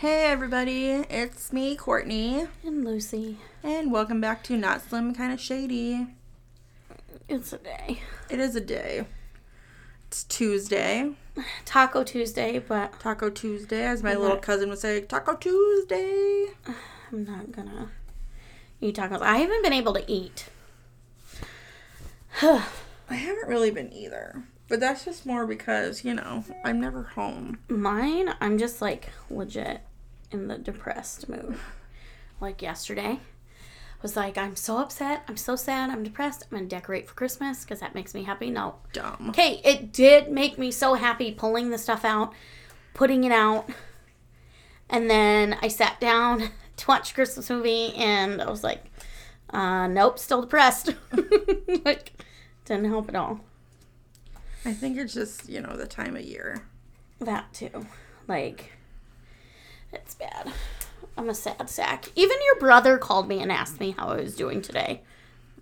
[0.00, 3.38] Hey everybody, it's me, Courtney, And Lucy.
[3.62, 6.08] and welcome back to Not Slim Kinda Shady.
[7.28, 8.02] It's a day.
[8.30, 9.06] It is a day.
[10.08, 11.12] It's Tuesday,
[11.64, 16.46] Taco Tuesday, but Taco Tuesday, as my I'm little not- cousin would say, Taco Tuesday.
[17.10, 17.90] I'm not gonna
[18.80, 19.22] eat tacos.
[19.22, 20.46] I haven't been able to eat.
[22.42, 27.58] I haven't really been either, but that's just more because, you know, I'm never home.
[27.68, 29.82] Mine, I'm just like legit
[30.30, 31.58] in the depressed mood.
[32.40, 33.20] Like yesterday,
[34.06, 35.24] was like, I'm so upset.
[35.26, 35.90] I'm so sad.
[35.90, 36.44] I'm depressed.
[36.44, 38.50] I'm gonna decorate for Christmas because that makes me happy.
[38.50, 38.76] No.
[38.92, 39.30] Dumb.
[39.30, 42.32] Okay, it did make me so happy pulling the stuff out,
[42.94, 43.68] putting it out.
[44.88, 48.84] And then I sat down to watch a Christmas movie and I was like,
[49.50, 50.94] uh, nope, still depressed.
[51.84, 52.12] like,
[52.64, 53.40] didn't help at all.
[54.66, 56.62] I think it's just, you know, the time of year.
[57.20, 57.86] That too.
[58.26, 58.72] Like,
[59.92, 60.52] it's bad.
[61.16, 62.06] I'm a sad sack.
[62.16, 65.02] Even your brother called me and asked me how I was doing today.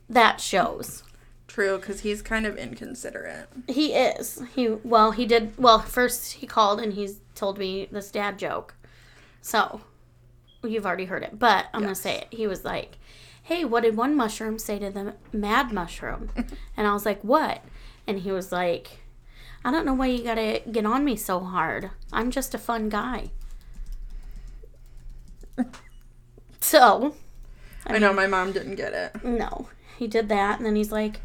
[0.08, 1.02] That shows.
[1.46, 3.50] True, because he's kind of inconsiderate.
[3.68, 4.40] He is.
[4.54, 8.74] He well, he did well, first he called and he's told me this dad joke.
[9.42, 9.82] So,
[10.64, 12.28] you've already heard it, but I'm gonna say it.
[12.30, 12.96] He was like,
[13.42, 16.30] "Hey, what did one mushroom say to the mad mushroom?"
[16.76, 17.62] and I was like, "What?"
[18.06, 19.00] And he was like,
[19.64, 21.90] "I don't know why you got to get on me so hard.
[22.12, 23.30] I'm just a fun guy."
[26.60, 27.14] so,
[27.86, 29.24] I know my mom didn't get it.
[29.24, 31.20] no, he did that, and then he's like,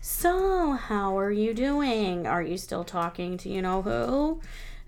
[0.00, 2.26] "So, how are you doing?
[2.26, 4.40] Are you still talking to you know who?"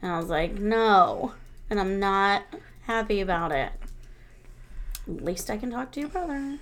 [0.03, 1.35] And I was like, "No,"
[1.71, 2.45] and I'm not
[2.87, 3.73] happy about it.
[5.09, 6.59] At least I can talk to your brother.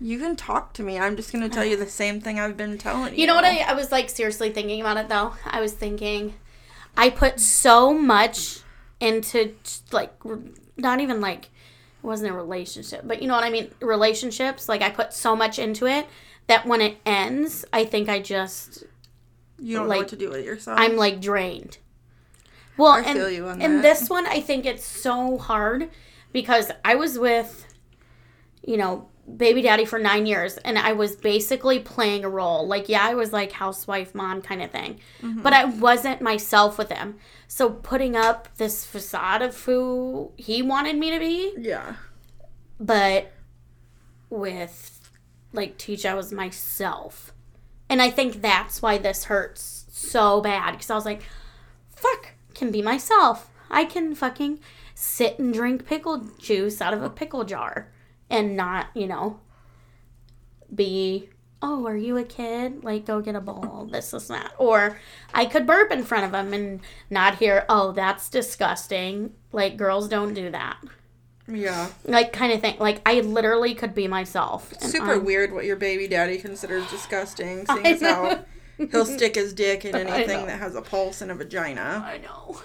[0.00, 0.98] You can talk to me.
[0.98, 3.20] I'm just going to tell you the same thing I've been telling you.
[3.20, 5.32] You know what I, I was like seriously thinking about it though?
[5.44, 6.34] I was thinking
[6.96, 8.60] I put so much
[9.00, 9.54] into
[9.92, 10.12] like
[10.76, 13.70] not even like it wasn't a relationship, but you know what I mean?
[13.80, 16.06] Relationships, like I put so much into it
[16.46, 18.84] that when it ends, I think I just
[19.58, 20.78] You don't know what to do with yourself.
[20.78, 21.78] I'm like drained.
[22.76, 23.82] Well, I and, feel you on and that.
[23.82, 25.88] this one, I think it's so hard
[26.32, 27.66] because I was with,
[28.62, 32.66] you know, baby daddy for nine years and I was basically playing a role.
[32.66, 35.42] Like, yeah, I was like housewife, mom kind of thing, Mm-hmm.
[35.42, 37.16] but I wasn't myself with him.
[37.48, 41.94] So putting up this facade of who he wanted me to be, Yeah.
[42.78, 43.32] but
[44.30, 45.10] with
[45.52, 47.32] like Teach, I was myself.
[47.88, 51.22] And I think that's why this hurts so bad because I was like,
[51.94, 53.50] fuck, can be myself.
[53.70, 54.60] I can fucking
[54.94, 57.92] sit and drink pickle juice out of a pickle jar
[58.30, 59.40] and not, you know,
[60.74, 61.28] be,
[61.62, 62.82] oh, are you a kid?
[62.84, 64.52] Like, go get a bowl, this, is that.
[64.58, 64.98] Or
[65.32, 69.32] I could burp in front of them and not hear, oh, that's disgusting.
[69.52, 70.76] Like, girls don't do that
[71.48, 71.88] Yeah.
[72.04, 72.76] like kind of thing.
[72.78, 74.72] Like I literally could be myself.
[74.72, 78.44] and Super I'm- weird what your baby daddy considers disgusting, seeing as how
[78.76, 82.04] he'll stick his dick in anything that has a pulse and a vagina.
[82.06, 82.60] I know.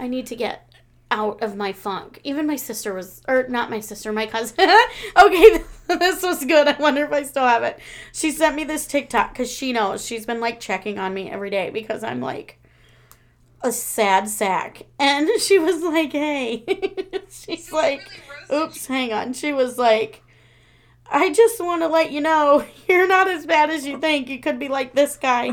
[0.00, 0.71] I need to get
[1.12, 2.20] out of my funk.
[2.24, 4.56] Even my sister was, or not my sister, my cousin.
[5.22, 6.66] okay, this was good.
[6.66, 7.78] I wonder if I still have it.
[8.12, 11.50] She sent me this TikTok because she knows she's been like checking on me every
[11.50, 12.58] day because I'm like
[13.60, 14.86] a sad sack.
[14.98, 16.64] And she was like, hey,
[17.30, 18.08] she's like,
[18.50, 19.34] oops, hang on.
[19.34, 20.22] She was like,
[21.10, 24.30] I just want to let you know you're not as bad as you think.
[24.30, 25.48] You could be like this guy.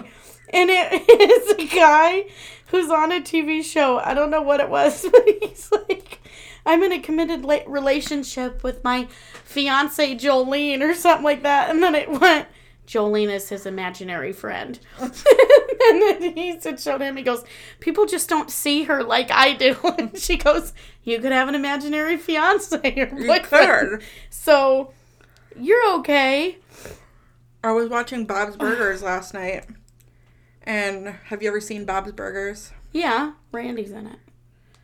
[0.52, 2.26] And it is a guy
[2.70, 4.00] who's on a TV show.
[4.00, 6.20] I don't know what it was, but he's like,
[6.66, 9.08] I'm in a committed la- relationship with my
[9.44, 11.70] fiance Jolene or something like that.
[11.70, 12.48] And then it went,
[12.88, 14.80] Jolene is his imaginary friend.
[15.00, 15.12] and
[16.02, 17.44] then he said, showed him, he goes,
[17.80, 19.76] People just don't see her like I do.
[19.98, 24.04] And she goes, You could have an imaginary fiance or You could.
[24.32, 24.94] So
[25.56, 26.58] you're okay.
[27.64, 29.66] I was watching Bob's Burgers last night.
[30.70, 32.74] And have you ever seen Bob's Burgers?
[32.94, 34.20] Yeah, Randy's in it.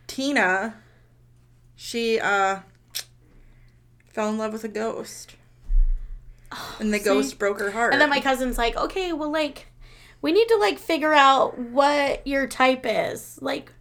[0.08, 0.74] Tina,
[1.76, 2.60] she uh
[4.08, 5.36] fell in love with a ghost.
[6.80, 7.04] And the see?
[7.04, 7.92] ghost broke her heart.
[7.92, 9.68] And then my cousin's like, okay, well, like,
[10.22, 13.38] we need to, like, figure out what your type is.
[13.40, 13.72] Like,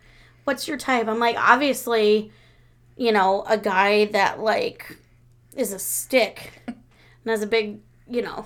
[0.44, 1.08] what's your type?
[1.08, 2.32] I'm like, obviously,
[2.98, 4.96] you know, a guy that, like,
[5.56, 6.76] is a stick and
[7.26, 8.46] has a big, you know,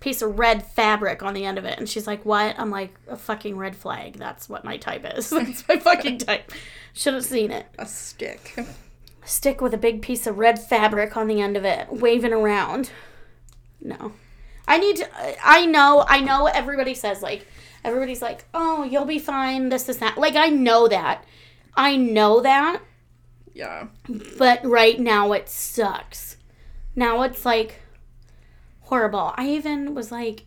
[0.00, 1.78] piece of red fabric on the end of it.
[1.78, 2.58] And she's like, what?
[2.58, 4.14] I'm like, a fucking red flag.
[4.14, 5.30] That's what my type is.
[5.30, 6.52] That's my fucking type.
[6.92, 7.66] Should have seen it.
[7.78, 8.56] a stick.
[9.24, 12.90] stick with a big piece of red fabric on the end of it, waving around.
[13.80, 14.12] No.
[14.68, 15.08] I need to,
[15.44, 17.46] I know, I know everybody says, like,
[17.84, 20.18] everybody's like, oh, you'll be fine, this, is that.
[20.18, 21.24] Like, I know that.
[21.74, 22.80] I know that.
[23.54, 23.86] Yeah.
[24.38, 26.36] But right now it sucks.
[26.94, 27.80] Now it's like
[28.86, 29.32] horrible.
[29.36, 30.46] I even was like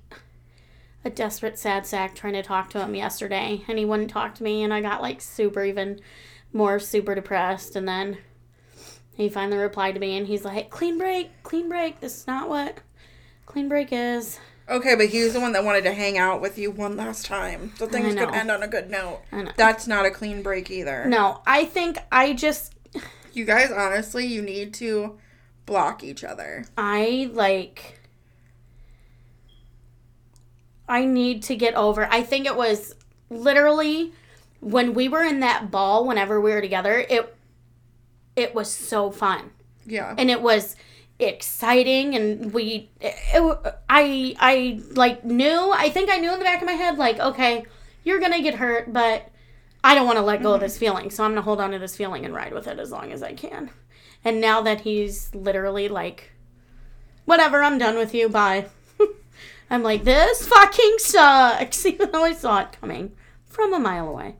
[1.04, 4.44] a desperate sad sack trying to talk to him yesterday and he wouldn't talk to
[4.44, 6.00] me and I got like super even
[6.52, 8.18] more super depressed and then
[9.16, 12.00] he finally replied to me and he's like, Clean break, clean break.
[12.00, 12.80] This is not what
[13.46, 14.40] clean break is.
[14.70, 17.26] Okay, but he was the one that wanted to hang out with you one last
[17.26, 17.74] time.
[17.78, 19.22] So things could end on a good note.
[19.32, 19.52] I know.
[19.58, 21.06] That's not a clean break either.
[21.06, 22.76] No, I think I just
[23.34, 25.18] You guys, honestly, you need to
[25.66, 26.66] block each other.
[26.78, 27.99] I like
[30.90, 32.08] I need to get over.
[32.12, 32.96] I think it was
[33.30, 34.12] literally
[34.60, 37.36] when we were in that ball whenever we were together, it
[38.36, 39.52] it was so fun.
[39.86, 40.14] Yeah.
[40.18, 40.76] And it was
[41.20, 46.46] exciting and we it, it- I I like knew, I think I knew in the
[46.46, 47.66] back of my head like, okay,
[48.04, 49.30] you're going to get hurt, but
[49.84, 50.64] I don't want to let go of mm-hmm.
[50.64, 51.10] this feeling.
[51.10, 53.12] So I'm going to hold on to this feeling and ride with it as long
[53.12, 53.70] as I can.
[54.24, 56.32] And now that he's literally like
[57.26, 58.28] whatever, I'm done with you.
[58.30, 58.68] Bye.
[59.70, 63.12] I'm like, this fucking sucks, even though I saw it coming
[63.46, 64.36] from a mile away.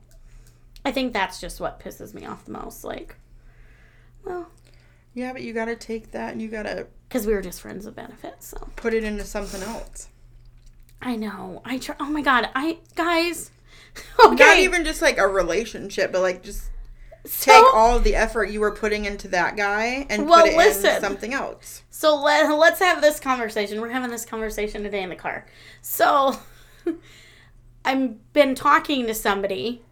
[0.84, 2.84] I think that's just what pisses me off the most.
[2.84, 3.16] Like,
[4.24, 4.48] well,
[5.14, 7.96] Yeah, but you gotta take that and you gotta because we were just friends with
[7.96, 8.48] benefits.
[8.48, 10.08] So put it into something else.
[11.02, 11.60] I know.
[11.64, 11.96] I try.
[12.00, 12.48] Oh my god.
[12.54, 13.50] I guys.
[14.24, 14.36] Okay.
[14.36, 16.70] Not even just like a relationship, but like just
[17.24, 20.56] so, take all the effort you were putting into that guy and Well, put it
[20.56, 20.96] listen.
[20.96, 21.82] in something else.
[21.90, 23.80] So let, let's have this conversation.
[23.80, 25.46] We're having this conversation today in the car.
[25.82, 26.38] So
[27.84, 29.82] I've been talking to somebody,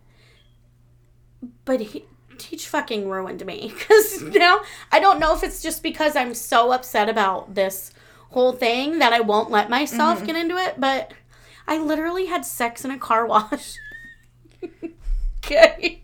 [1.64, 2.06] but he,
[2.40, 3.72] he fucking ruined me.
[3.78, 4.60] Because now
[4.90, 7.92] I don't know if it's just because I'm so upset about this
[8.30, 10.26] whole thing that I won't let myself mm-hmm.
[10.26, 11.12] get into it, but
[11.66, 13.76] I literally had sex in a car wash.
[15.44, 16.02] okay.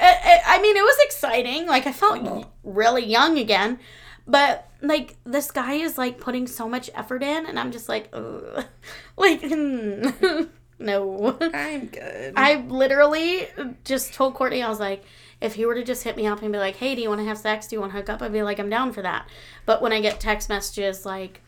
[0.00, 1.66] I, mean, it was exciting.
[1.66, 3.78] Like, I felt y- really young again.
[4.26, 8.08] But, like, this guy is, like, putting so much effort in, and I'm just like,
[8.12, 8.64] Ugh.
[9.16, 10.48] like, mm,
[10.78, 11.38] no.
[11.52, 12.34] I'm good.
[12.36, 13.48] I literally
[13.84, 15.04] just told Courtney, I was like,
[15.40, 17.20] if he were to just hit me up and be like, hey, do you want
[17.20, 17.66] to have sex?
[17.66, 18.22] Do you want to hook up?
[18.22, 19.26] I'd be like, I'm down for that.
[19.66, 21.40] But when I get text messages like,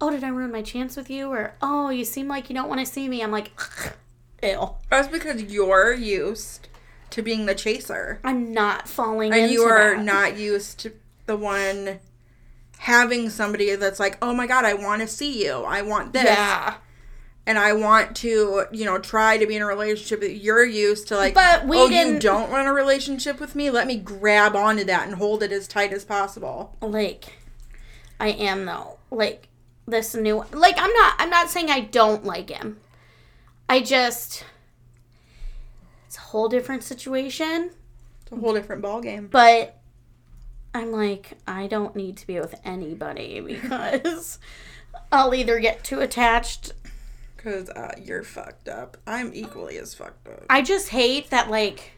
[0.00, 1.28] oh, did I ruin my chance with you?
[1.28, 3.22] Or, oh, you seem like you don't want to see me.
[3.22, 3.52] I'm like,
[4.42, 4.70] ew.
[4.88, 6.68] That's because you're used
[7.10, 8.20] to being the chaser.
[8.24, 10.04] I'm not falling And you are that.
[10.04, 10.92] not used to
[11.26, 11.98] the one
[12.78, 15.52] having somebody that's like, oh my god, I want to see you.
[15.64, 16.24] I want this.
[16.24, 16.74] Yeah.
[17.48, 21.06] And I want to, you know, try to be in a relationship that you're used
[21.08, 23.70] to like, But we oh, didn't- don't want a relationship with me?
[23.70, 26.76] Let me grab onto that and hold it as tight as possible.
[26.80, 27.38] like
[28.18, 28.98] I am though.
[29.12, 29.48] Like
[29.86, 32.78] this new like I'm not I'm not saying I don't like him.
[33.68, 34.44] I just
[36.16, 37.70] it's a whole different situation,
[38.22, 39.28] It's a whole different ball game.
[39.30, 39.78] but
[40.72, 44.38] I'm like I don't need to be with anybody because
[45.12, 46.72] I'll either get too attached.
[47.36, 48.96] Because uh, you're fucked up.
[49.06, 50.44] I'm equally as fucked up.
[50.48, 51.92] I just hate that like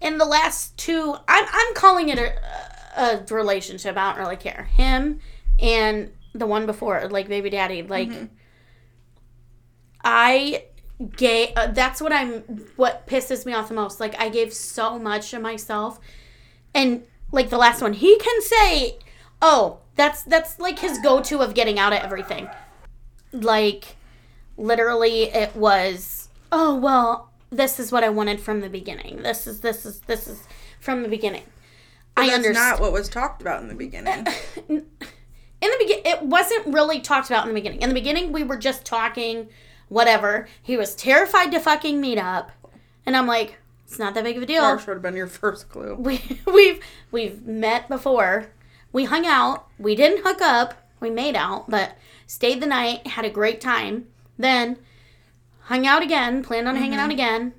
[0.00, 2.32] in the last two I'm I'm calling it a,
[2.96, 3.96] a relationship.
[3.96, 4.68] I don't really care.
[4.72, 5.18] Him
[5.60, 8.12] and the one before, like baby daddy, like
[10.04, 10.64] I
[11.16, 12.40] gave uh, that's what I'm
[12.76, 14.00] what pisses me off the most.
[14.00, 16.00] Like I gave so much of myself
[16.74, 18.98] and like the last one, he can say,
[19.40, 22.48] "Oh, that's that's like his go-to of getting out of everything."
[23.32, 23.96] Like
[24.56, 29.22] literally it was, "Oh, well, this is what I wanted from the beginning.
[29.22, 30.46] This is this is this is
[30.80, 31.44] from the beginning."
[32.16, 34.26] I That's understand not what was talked about in the beginning.
[35.64, 38.44] in the beginning it wasn't really talked about in the beginning in the beginning we
[38.44, 39.48] were just talking
[39.88, 40.48] whatever.
[40.62, 42.50] He was terrified to fucking meet up.
[43.06, 44.62] And i'm like it's not that big of a deal.
[44.62, 45.94] Marsh would have been your first clue.
[45.98, 48.46] we, we've we've met before.
[48.92, 49.66] We hung out.
[49.78, 50.74] We didn't hook up.
[51.00, 54.06] We made out but stayed the night had a great time.
[54.38, 54.78] Then
[55.62, 57.12] hung out again planned on hanging out mm-hmm.
[57.12, 57.54] again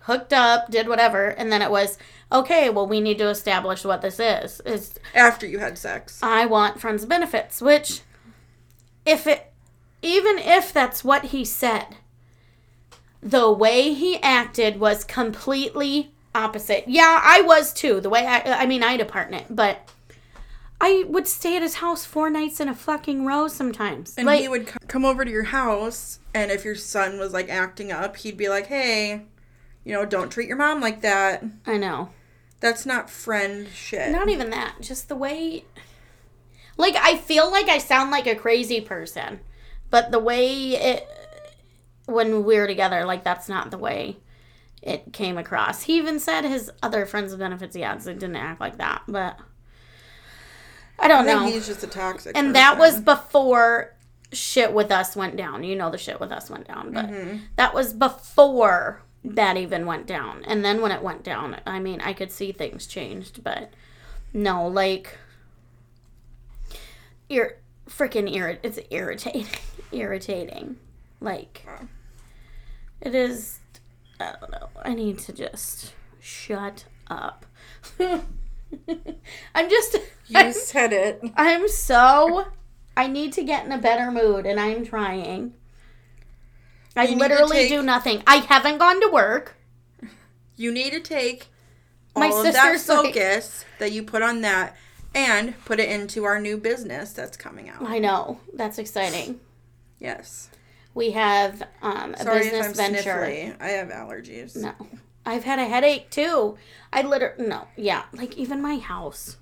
[0.00, 1.28] hooked up did whatever.
[1.28, 1.98] And then it was
[2.32, 4.60] okay well we need to establish what this is.
[4.60, 6.20] Is After you had sex.
[6.22, 8.00] I want friends benefits, which
[9.04, 9.52] if it
[10.02, 11.96] even if that's what he said,
[13.22, 16.84] the way he acted was completely opposite.
[16.86, 18.00] Yeah, I was too.
[18.00, 19.88] The way I I mean I had a partner, but
[20.80, 24.14] I would stay at his house four nights in a fucking row sometimes.
[24.16, 27.32] And like he would c- come over to your house, and if your son was
[27.32, 29.22] like acting up, he'd be like, hey,
[29.84, 31.42] you know, don't treat your mom like that.
[31.66, 32.10] I know.
[32.60, 34.10] That's not friend shit.
[34.10, 34.76] Not even that.
[34.80, 35.64] Just the way.
[36.76, 39.40] Like, I feel like I sound like a crazy person,
[39.90, 41.08] but the way it.
[42.08, 44.18] When we're together, like, that's not the way
[44.80, 45.82] it came across.
[45.82, 49.40] He even said his other friends with benefits ads it didn't act like that, but
[51.00, 51.46] I I don't think know.
[51.48, 52.36] he's just a toxic.
[52.38, 53.92] and that was before
[54.32, 55.64] shit with us went down.
[55.64, 57.38] You know the shit with us went down, but Mm-hmm.
[57.56, 60.44] that was before that even went down.
[60.44, 63.72] And then when it went down, I mean, I could see things changed, but
[64.32, 65.18] no, like
[67.28, 67.56] you're
[67.90, 69.46] freaking irrit it's irritating.
[69.92, 70.76] irritating.
[71.20, 71.64] Like
[73.00, 73.60] it is
[74.20, 74.68] I don't know.
[74.82, 77.46] I need to just shut up.
[79.54, 79.96] I'm just
[80.28, 81.22] You said it.
[81.36, 82.46] I'm so.
[82.96, 85.52] I need to get in a better mood, and I'm trying.
[86.96, 88.22] I You literally take- do nothing.
[88.26, 89.56] I haven't gone to work.
[90.56, 91.48] You need to take
[92.16, 94.74] My all of that sister's like- focus that you put on that
[95.14, 97.82] and put it into our new business that's coming out.
[97.82, 99.40] I know that's exciting.
[99.98, 100.50] Yes.
[100.94, 103.10] We have um, a Sorry business if I'm venture.
[103.10, 103.56] sniffly.
[103.60, 104.56] I have allergies.
[104.56, 104.72] No,
[105.26, 106.56] I've had a headache too.
[106.92, 109.36] I literally no, yeah, like even my house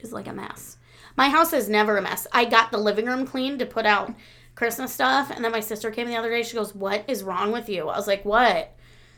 [0.00, 0.76] is like a mess.
[1.16, 2.26] My house is never a mess.
[2.32, 4.12] I got the living room cleaned to put out
[4.54, 6.42] Christmas stuff, and then my sister came the other day.
[6.42, 8.74] She goes, "What is wrong with you?" I was like, "What?"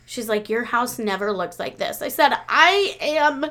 [0.07, 3.47] She's like, "Your house never looks like this." I said, "I am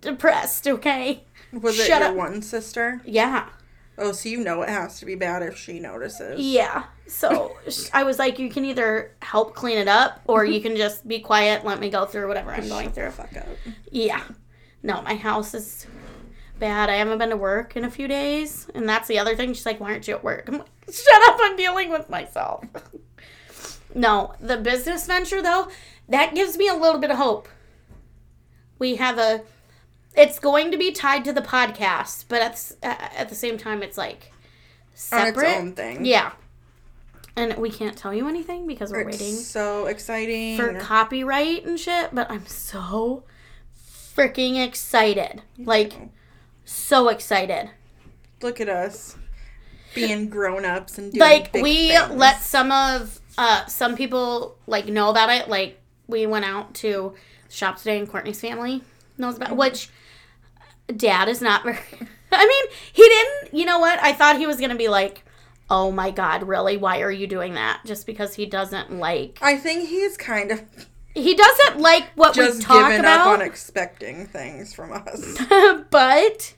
[0.00, 1.24] depressed." Okay.
[1.52, 2.14] Was it your up.
[2.16, 3.00] one sister?
[3.04, 3.48] Yeah.
[3.98, 6.40] Oh, so you know it has to be bad if she notices.
[6.40, 6.84] Yeah.
[7.06, 7.56] So
[7.92, 11.18] I was like, you can either help clean it up or you can just be
[11.20, 13.10] quiet, let me go through whatever I'm going through.
[13.10, 13.46] fuck up.
[13.90, 14.22] Yeah.
[14.82, 15.86] No, my house is
[16.58, 16.90] bad.
[16.90, 18.68] I haven't been to work in a few days.
[18.74, 19.52] And that's the other thing.
[19.52, 20.48] She's like, why aren't you at work?
[20.48, 21.38] I'm like, shut up.
[21.40, 22.64] I'm dealing with myself.
[23.94, 25.68] no, the business venture, though,
[26.08, 27.48] that gives me a little bit of hope.
[28.78, 29.42] We have a.
[30.18, 33.82] It's going to be tied to the podcast, but at, a- at the same time,
[33.82, 35.48] it's like On separate.
[35.48, 36.04] its own thing.
[36.04, 36.32] Yeah.
[37.36, 40.56] And we can't tell you anything because we're It's waiting so exciting.
[40.56, 43.22] for copyright and shit, but I'm so
[44.16, 45.42] freaking excited.
[45.56, 45.92] Like,
[46.64, 47.70] so excited.
[48.42, 49.16] Look at us
[49.94, 52.10] being grown ups and doing Like, we things.
[52.10, 55.48] let some of, uh, some people, like, know about it.
[55.48, 57.14] Like, we went out to
[57.48, 58.82] shop today and Courtney's family
[59.16, 59.90] knows about which
[60.96, 61.78] dad is not very,
[62.32, 63.98] I mean, he didn't, you know what?
[64.02, 65.24] I thought he was going to be like,
[65.70, 66.76] oh my God, really?
[66.76, 67.82] Why are you doing that?
[67.84, 70.62] Just because he doesn't like, I think he's kind of
[71.14, 73.20] he doesn't like what just we talk given about.
[73.20, 75.36] up on expecting things from us.
[75.90, 76.54] but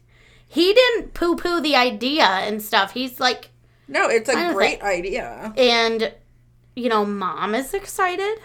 [0.46, 2.92] he didn't poo poo the idea and stuff.
[2.92, 3.50] He's like,
[3.88, 5.52] No, it's a great idea.
[5.56, 6.12] and
[6.76, 8.38] you know, mom is excited.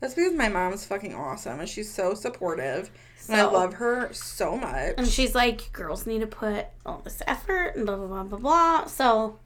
[0.00, 2.90] That's because my mom's fucking awesome and she's so supportive.
[3.28, 4.94] And I love her so much.
[4.98, 8.38] And she's like, girls need to put all this effort and blah blah blah blah
[8.38, 8.86] blah.
[8.86, 9.38] So,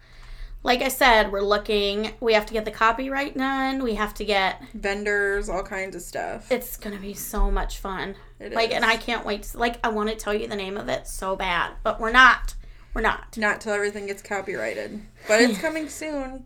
[0.62, 2.12] like I said, we're looking.
[2.20, 3.82] We have to get the copyright done.
[3.82, 4.62] We have to get.
[4.75, 6.50] Vendors, all kinds of stuff.
[6.50, 8.16] It's gonna be so much fun.
[8.40, 8.85] It like, and.
[8.85, 9.44] I can't wait.
[9.44, 12.12] To, like, I want to tell you the name of it so bad, but we're
[12.12, 12.54] not.
[12.94, 13.37] We're not.
[13.37, 15.00] Not till everything gets copyrighted.
[15.28, 16.44] But it's coming soon.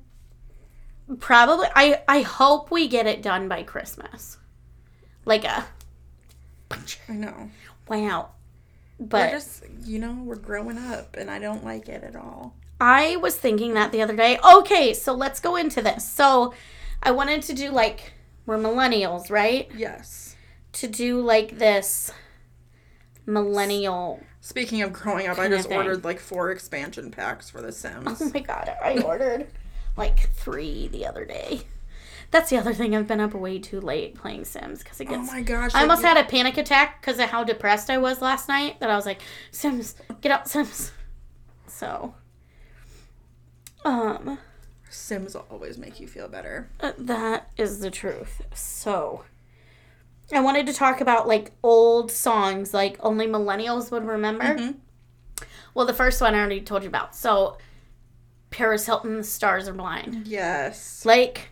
[1.18, 1.68] Probably.
[1.74, 4.38] I I hope we get it done by Christmas.
[5.24, 5.64] Like a
[7.08, 7.50] I know.
[7.88, 8.30] wow.
[8.98, 12.54] But we're just, you know, we're growing up and I don't like it at all.
[12.80, 14.38] I was thinking that the other day.
[14.44, 16.08] Okay, so let's go into this.
[16.08, 16.54] So
[17.02, 18.12] I wanted to do like
[18.46, 19.70] we're millennials, right?
[19.76, 20.36] Yes.
[20.74, 22.12] To do like this
[23.26, 24.20] millennial.
[24.40, 28.20] Speaking of growing up, I just ordered like four expansion packs for The Sims.
[28.20, 29.46] Oh my god, I ordered
[29.96, 31.62] like three the other day.
[32.32, 32.96] That's the other thing.
[32.96, 35.28] I've been up way too late playing Sims because it gets.
[35.30, 35.72] Oh my gosh.
[35.74, 38.48] I like, almost you- had a panic attack because of how depressed I was last
[38.48, 38.80] night.
[38.80, 39.20] That I was like,
[39.52, 40.90] Sims, get out, Sims.
[41.68, 42.14] So,
[43.84, 44.38] um,
[44.90, 46.68] Sims will always make you feel better.
[46.80, 48.42] Uh, That is the truth.
[48.54, 49.24] So,
[50.32, 54.44] I wanted to talk about like old songs, like only millennials would remember.
[54.56, 54.76] Mhm.
[55.74, 57.14] Well, the first one I already told you about.
[57.16, 57.56] So,
[58.50, 61.04] Paris Hilton, "Stars Are Blind." Yes.
[61.06, 61.48] Like,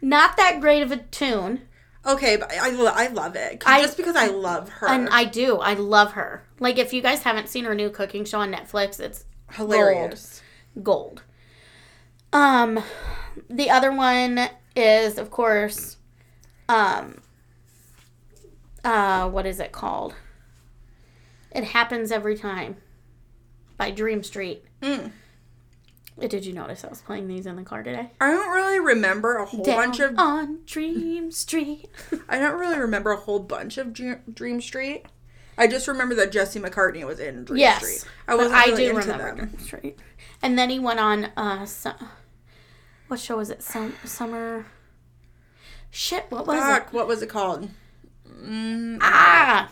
[0.00, 1.62] not that great of a tune,
[2.04, 3.62] Okay, but I, I love it.
[3.66, 4.88] I- just because I love her.
[4.88, 5.56] and I do.
[5.58, 6.44] I love her.
[6.60, 10.40] Like, if you guys haven't seen her new cooking show on Netflix, it's Hilarious.
[10.82, 11.22] gold.
[12.32, 12.80] Um,
[13.50, 15.96] the other one is, of course,
[16.68, 17.20] um,
[18.84, 20.14] uh, what is it called?
[21.50, 22.76] It happens every time
[23.76, 24.64] by Dream Street.
[24.80, 25.10] Mm.
[26.18, 28.10] Did you notice I was playing these in the car today?
[28.20, 30.18] I don't really remember a whole bunch of.
[30.18, 31.90] on Dream Street.
[32.28, 35.04] I don't really remember a whole bunch of Dream, Street.
[35.58, 38.10] I just remember that Jesse McCartney was in Dream yes, Street.
[38.26, 39.36] I but wasn't I do remember them.
[39.36, 39.98] Dream Street.
[40.42, 41.90] And then he went on uh, su-
[43.08, 43.62] what show was it?
[43.62, 44.66] Some summer.
[45.90, 46.84] Shit, what was it?
[46.92, 47.68] What was it called?
[48.28, 49.70] Mm, Ah.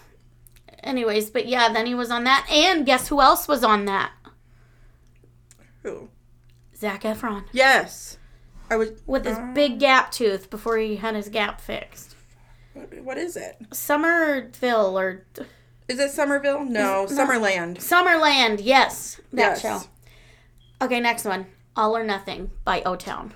[0.82, 4.12] Anyways, but yeah, then he was on that, and guess who else was on that?
[5.82, 6.08] who?
[6.84, 8.18] Zac Efron Yes.
[8.70, 8.90] I was.
[9.06, 12.14] with his Uh, big gap tooth before he had his gap fixed.
[13.02, 13.56] What, is it?
[13.72, 15.24] Somerville or
[15.88, 16.64] Is it Somerville?
[16.64, 17.16] No, it- no.
[17.16, 17.76] Summerland.
[17.78, 19.62] Summerland, yes, that Yes.
[19.62, 19.80] show.
[20.82, 23.32] Okay, next one, All or Nothing by O Town.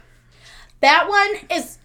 [0.81, 1.79] That one is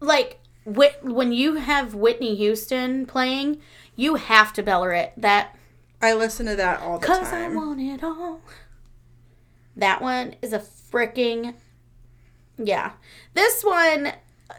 [0.00, 3.60] like when you have Whitney Houston playing,
[3.96, 5.12] you have to beller it.
[5.16, 5.56] That
[6.02, 7.18] I listen to that all the time.
[7.24, 8.40] cause I want it all.
[9.76, 10.60] That one is a
[10.90, 11.54] freaking
[12.58, 12.92] yeah.
[13.34, 14.12] This one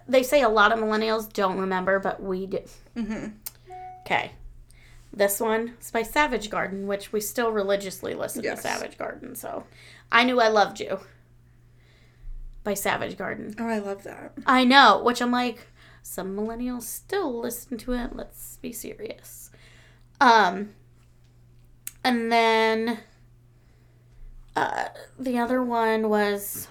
[0.08, 2.60] they say a lot of millennials don't remember, but we do.
[2.96, 3.28] hmm
[4.06, 4.32] Okay.
[5.14, 8.58] This one is by Savage Garden, which we still religiously listen Yes.
[8.62, 9.36] to Savage Garden.
[9.36, 9.66] So
[10.12, 11.00] I knew I loved you
[12.64, 13.54] by Savage Garden.
[13.60, 14.34] Oh, I love that.
[14.46, 15.68] I know, which I'm like,
[16.02, 18.16] some millennials still listen to it.
[18.16, 19.52] Let's be serious.
[20.22, 20.70] Um,
[22.04, 23.00] and then
[24.56, 24.86] uh,
[25.20, 26.68] the other one was,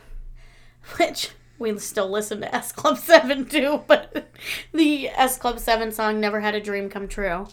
[0.96, 4.30] which we still listen to S Club 7 too, but
[4.72, 7.48] the S Club 7 song Never Had a Dream Come True.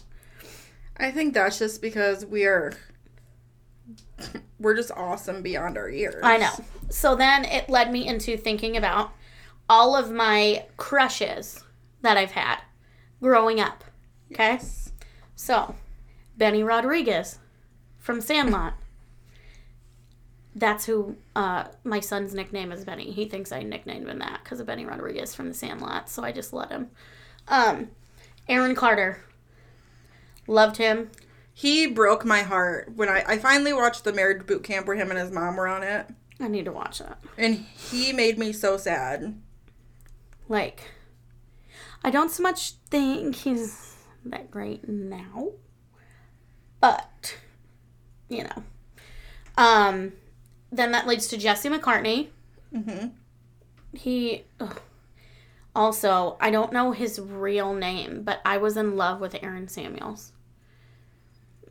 [0.96, 2.72] I think that's just because we are.
[4.58, 6.20] We're just awesome beyond our years.
[6.24, 6.50] I know.
[6.90, 9.12] So then it led me into thinking about
[9.68, 11.62] all of my crushes
[12.02, 12.58] that I've had
[13.22, 13.84] growing up.
[14.32, 14.54] Okay?
[14.54, 14.92] Yes.
[15.36, 15.74] So,
[16.36, 17.38] Benny Rodriguez
[17.98, 18.74] from Sandlot.
[20.54, 23.12] That's who uh, my son's nickname is Benny.
[23.12, 26.32] He thinks I nicknamed him that because of Benny Rodriguez from the Sandlot, so I
[26.32, 26.90] just let him.
[27.46, 27.90] Um,
[28.48, 29.22] Aaron Carter.
[30.46, 31.10] Loved him.
[31.52, 35.10] He broke my heart when I, I finally watched the Married Boot Camp where him
[35.10, 36.06] and his mom were on it.
[36.40, 37.18] I need to watch that.
[37.36, 39.38] And he made me so sad.
[40.48, 40.82] Like,
[42.02, 45.50] I don't so much think he's that great now,
[46.80, 47.36] but
[48.28, 48.62] you know.
[49.56, 50.12] Um,
[50.72, 52.28] then that leads to Jesse McCartney.
[52.72, 53.06] hmm
[53.94, 54.80] He ugh.
[55.74, 60.32] also I don't know his real name, but I was in love with Aaron Samuels.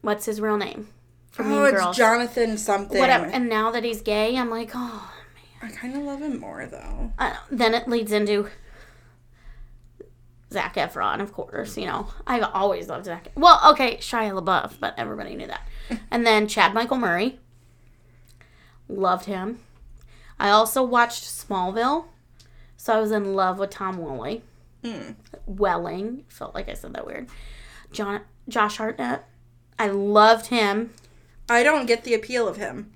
[0.01, 0.88] What's his real name?
[1.31, 1.97] From Oh, Mean it's Girls.
[1.97, 2.99] Jonathan something.
[2.99, 3.25] Whatever.
[3.25, 5.13] And now that he's gay, I'm like, oh.
[5.62, 5.71] Man.
[5.71, 7.12] I kind of love him more though.
[7.19, 8.49] Uh, then it leads into
[10.51, 11.77] Zac Efron, of course.
[11.77, 13.27] You know, I've always loved Zac.
[13.36, 15.62] Well, okay, Shia LaBeouf, but everybody knew that.
[16.12, 17.39] And then Chad Michael Murray,
[18.88, 19.60] loved him.
[20.39, 22.06] I also watched Smallville,
[22.78, 24.43] so I was in love with Tom Woolley.
[24.84, 25.15] Mm.
[25.45, 27.28] Welling, felt like I said that weird.
[27.91, 29.26] John, Josh Hartnett,
[29.80, 30.91] I loved him.
[31.50, 32.91] I don't get the appeal of him.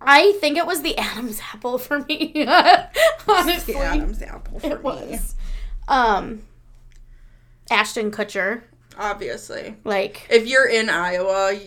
[0.00, 2.32] I think it was the Adam's apple for me.
[3.28, 4.82] Honestly, The Adam's apple for it me.
[4.82, 5.34] was.
[5.88, 6.42] Um,
[7.70, 8.62] Ashton Kutcher,
[8.98, 9.76] Obviously.
[9.84, 11.58] like If you're in Iowa,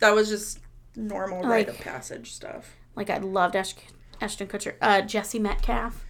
[0.00, 0.60] that was just
[0.96, 2.74] normal rite of passage stuff.
[2.98, 3.76] Like I loved Ash-
[4.20, 4.74] Ashton Kutcher.
[4.82, 6.04] Uh, Jesse Metcalfe.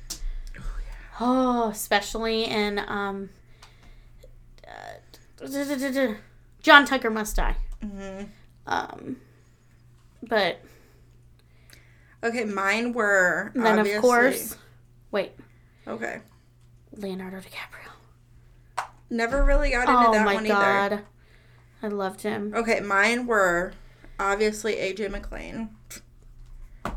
[1.20, 3.28] Oh, especially in um,
[4.66, 6.14] uh,
[6.62, 7.56] John Tucker Must Die.
[7.82, 8.22] hmm
[8.66, 9.16] Um,
[10.22, 10.60] but
[12.24, 14.56] Okay, mine were then obviously- of course,
[15.10, 15.32] wait,
[15.86, 16.20] Okay.
[16.92, 18.84] Leonardo DiCaprio.
[19.10, 21.04] Never really got into Oh that one god, either.
[21.82, 22.52] I loved him.
[22.54, 23.72] Okay, mine were
[24.18, 25.70] obviously AJ McLean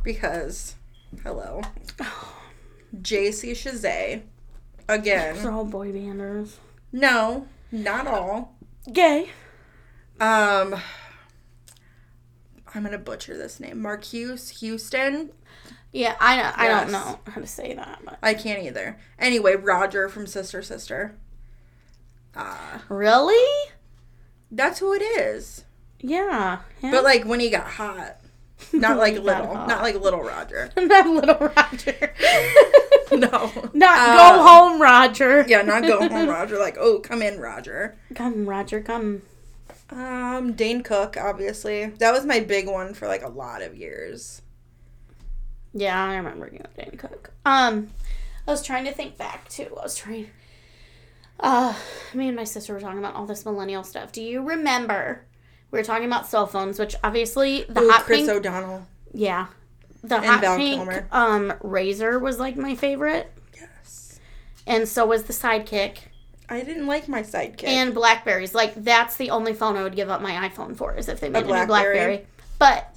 [0.03, 0.75] because
[1.23, 1.61] hello,
[2.95, 4.21] JC Chasez
[4.87, 5.35] again.
[5.35, 6.55] They're all boy banders.
[6.91, 8.55] No, not all.
[8.91, 9.29] Gay.
[10.19, 10.75] Um,
[12.73, 13.81] I'm gonna butcher this name.
[13.81, 15.31] Marques Houston.
[15.91, 16.51] Yeah, I know.
[16.55, 18.97] I don't know how to say that, but I can't either.
[19.19, 21.15] Anyway, Roger from Sister Sister.
[22.35, 23.71] Ah, really,
[24.49, 25.65] that's who it is.
[25.99, 26.59] yeah.
[26.79, 26.91] him?
[26.91, 28.20] But like when he got hot,
[28.73, 30.69] not like little, not like little Roger.
[30.77, 32.13] not little Roger.
[33.11, 35.43] No, Not Uh, go home, Roger.
[35.45, 36.57] Yeah, not go home, Roger.
[36.57, 37.97] Like, oh, come in, Roger.
[38.15, 39.23] Come, Roger, come.
[39.89, 41.87] Um, Dane Cook, obviously.
[41.87, 44.41] That was my big one for like a lot of years.
[45.73, 47.31] Yeah, I remember you with Dane Cook.
[47.45, 47.89] Um,
[48.47, 49.67] I was trying to think back too.
[49.77, 50.29] I was trying.
[51.37, 51.73] Uh,
[52.13, 54.13] me and my sister were talking about all this millennial stuff.
[54.13, 55.25] Do you remember?
[55.71, 58.29] We were talking about cell phones, which obviously the Ooh, hot Chris pink.
[58.29, 58.85] O'Donnell.
[59.13, 59.47] yeah,
[60.03, 61.07] the And hot Val pink Kilmer.
[61.11, 64.19] um Razr was like my favorite, Yes.
[64.67, 65.97] and so was the Sidekick
[66.49, 67.63] I didn't like my sidekick.
[67.63, 68.53] and Blackberries.
[68.53, 71.29] Like that's the only phone I would give up my iPhone for is if they
[71.29, 71.67] made a, new Blackberry?
[71.67, 72.25] Blackberry.
[72.59, 72.93] But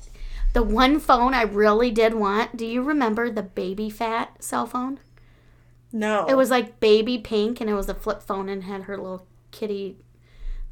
[0.55, 2.57] the one phone I really did want.
[2.57, 4.99] Do you remember the Baby Phat cell phone?
[5.93, 6.27] No.
[6.27, 9.25] It was like baby pink and it was a flip phone and had her little
[9.53, 9.99] kitty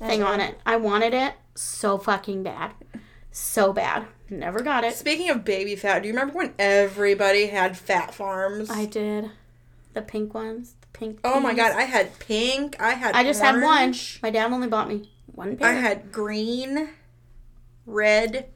[0.07, 0.49] thing on Uh-uh.
[0.49, 0.61] it.
[0.67, 2.73] I wanted it so fucking bad.
[3.31, 4.07] So bad.
[4.29, 4.95] Never got it.
[4.95, 8.71] Speaking of Baby Phat, do you remember when everybody had Phat Farms?
[8.71, 9.31] I did.
[9.95, 10.75] The pink ones.
[10.81, 12.77] The pink oh my god, I had pink.
[12.81, 13.95] I had I just had one.
[14.23, 15.69] My dad only bought me one pair.
[15.69, 16.91] I had green,
[17.87, 18.49] red.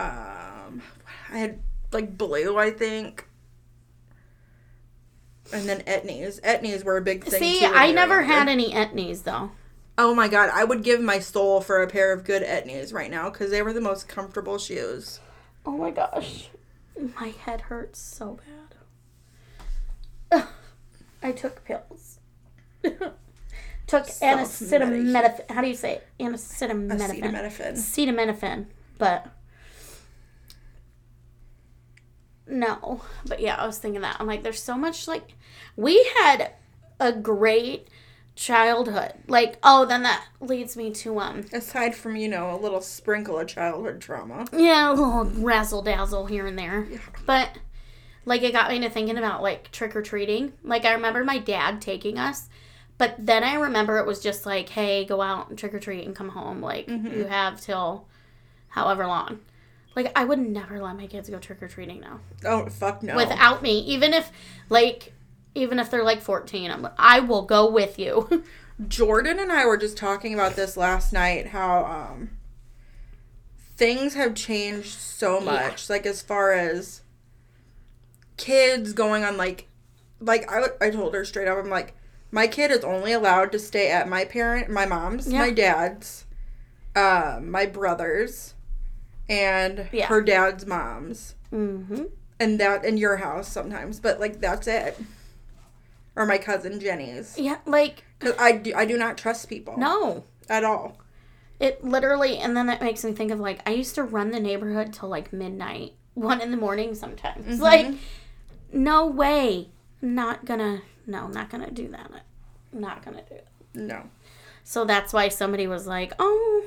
[0.00, 0.82] Um,
[1.30, 1.60] I had
[1.92, 3.27] like blue, I think.
[5.52, 6.40] And then etnies.
[6.42, 7.40] Etnies were a big thing.
[7.40, 8.32] See, too I never younger.
[8.32, 9.50] had any etnies though.
[9.96, 13.10] Oh my god, I would give my soul for a pair of good etnies right
[13.10, 15.20] now because they were the most comfortable shoes.
[15.66, 16.50] Oh my gosh.
[17.18, 18.38] My head hurts so
[20.30, 20.44] bad.
[21.22, 22.18] I took pills.
[23.86, 24.46] took Self-medication.
[25.06, 25.50] acetaminophen.
[25.50, 26.06] How do you say it?
[26.20, 27.72] Acetaminophen.
[27.72, 28.66] Acetaminophen.
[28.98, 29.26] But
[32.48, 33.02] no.
[33.26, 34.16] But yeah, I was thinking that.
[34.18, 35.34] I'm like, there's so much like
[35.76, 36.52] we had
[37.00, 37.88] a great
[38.34, 39.12] childhood.
[39.26, 43.38] Like, oh, then that leads me to um Aside from, you know, a little sprinkle
[43.38, 44.46] of childhood trauma.
[44.52, 46.86] yeah, a little razzle dazzle here and there.
[46.90, 46.98] yeah.
[47.26, 47.50] But
[48.24, 50.52] like it got me to thinking about like trick or treating.
[50.62, 52.48] Like I remember my dad taking us,
[52.96, 56.04] but then I remember it was just like, hey, go out and trick or treat
[56.04, 56.60] and come home.
[56.60, 58.06] Like you have till
[58.68, 59.40] however long.
[59.98, 63.16] Like I would never let my kids go trick or treating now Oh, fuck no.
[63.16, 63.80] without me.
[63.80, 64.30] Even if
[64.68, 65.12] like
[65.54, 68.44] even if they're like 14, I'm I will go with you.
[68.88, 72.30] Jordan and I were just talking about this last night how um
[73.76, 77.02] things have changed so much like as far as
[78.36, 79.66] kids going on like
[80.20, 81.94] like I, I told her straight up I'm like
[82.30, 85.40] my kid is only allowed to stay at my parent my mom's Yeah.
[85.40, 86.24] my dad's
[86.94, 88.54] um my brother's
[89.28, 90.06] and Yeah.
[90.06, 92.04] her dad's mom's mm-hmm.
[92.40, 94.98] and that in your house sometimes but like that's it
[96.18, 98.02] or my cousin Jenny's Yeah, like
[98.38, 100.24] I do, I do not trust people no.
[100.48, 100.98] at all.
[101.60, 104.40] It literally, and then that makes me think of like I used to run the
[104.40, 107.46] neighborhood till like midnight, one in the morning sometimes.
[107.46, 107.62] Mm-hmm.
[107.62, 107.94] Like,
[108.72, 109.68] no way,
[110.02, 112.10] not gonna, no, not gonna do that.
[112.72, 113.48] Not gonna do it.
[113.74, 114.10] No.
[114.64, 116.64] So that's why somebody was like, oh,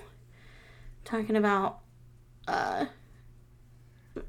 [1.03, 1.79] talking about
[2.47, 2.85] uh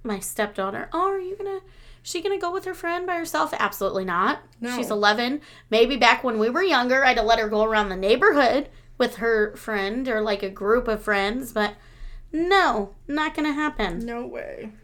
[0.03, 0.89] my stepdaughter.
[0.93, 1.61] Oh, are you gonna?
[2.03, 3.55] She gonna go with her friend by herself?
[3.59, 4.41] Absolutely not.
[4.61, 4.77] No.
[4.77, 5.41] She's 11.
[5.71, 9.17] Maybe back when we were younger, I'd have let her go around the neighborhood with
[9.17, 11.75] her friend or like a group of friends, but
[12.33, 14.05] no, not gonna happen.
[14.05, 14.71] No way.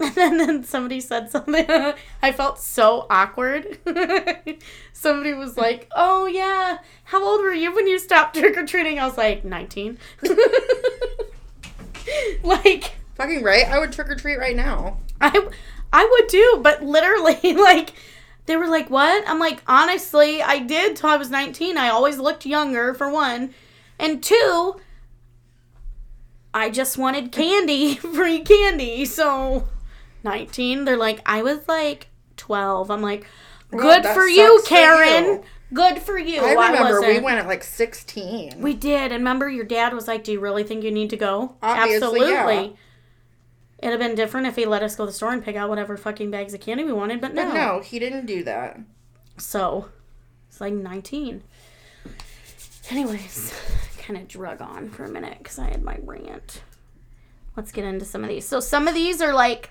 [0.00, 1.64] And then, then somebody said something.
[2.22, 3.78] I felt so awkward.
[4.92, 8.98] somebody was like, "Oh yeah, how old were you when you stopped trick or treating?"
[8.98, 9.98] I was like, "19."
[12.42, 13.66] like Fucking right.
[13.66, 14.98] I would trick or treat right now.
[15.20, 15.48] I
[15.92, 17.92] I would too, but literally like
[18.46, 21.76] they were like, "What?" I'm like, "Honestly, I did till I was 19.
[21.76, 23.54] I always looked younger for one,
[23.98, 24.80] and two,
[26.52, 29.68] I just wanted candy, free candy." So
[30.24, 33.26] 19, they're like, "I was like 12." I'm like,
[33.70, 35.24] "Good that for you, sucks for Karen.
[35.24, 35.44] you.
[35.72, 38.60] Good for you." I remember we went at like 16.
[38.60, 39.12] We did.
[39.12, 41.56] And remember, your dad was like, Do you really think you need to go?
[41.62, 42.68] Obviously, yeah.
[43.78, 45.68] It'd have been different if he let us go to the store and pick out
[45.68, 47.46] whatever fucking bags of candy we wanted, but no.
[47.46, 48.78] but no, he didn't do that.
[49.38, 49.88] So,
[50.48, 51.42] it's like 19.
[52.90, 53.52] Anyways,
[53.98, 56.62] kind of drug on for a minute because I had my rant.
[57.56, 58.46] Let's get into some of these.
[58.46, 59.70] So, some of these are like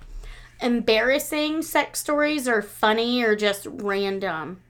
[0.62, 4.62] embarrassing sex stories or funny or just random.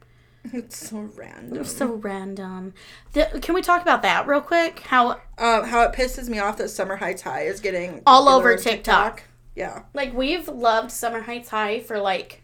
[0.54, 1.63] It's so random.
[1.65, 2.73] So random.
[3.13, 4.80] The, can we talk about that real quick?
[4.80, 8.54] How Uh, how it pisses me off that Summer Heights High is getting All over
[8.54, 9.23] on TikTok.
[9.56, 12.41] Yeah, like we've loved Summer Heights High for like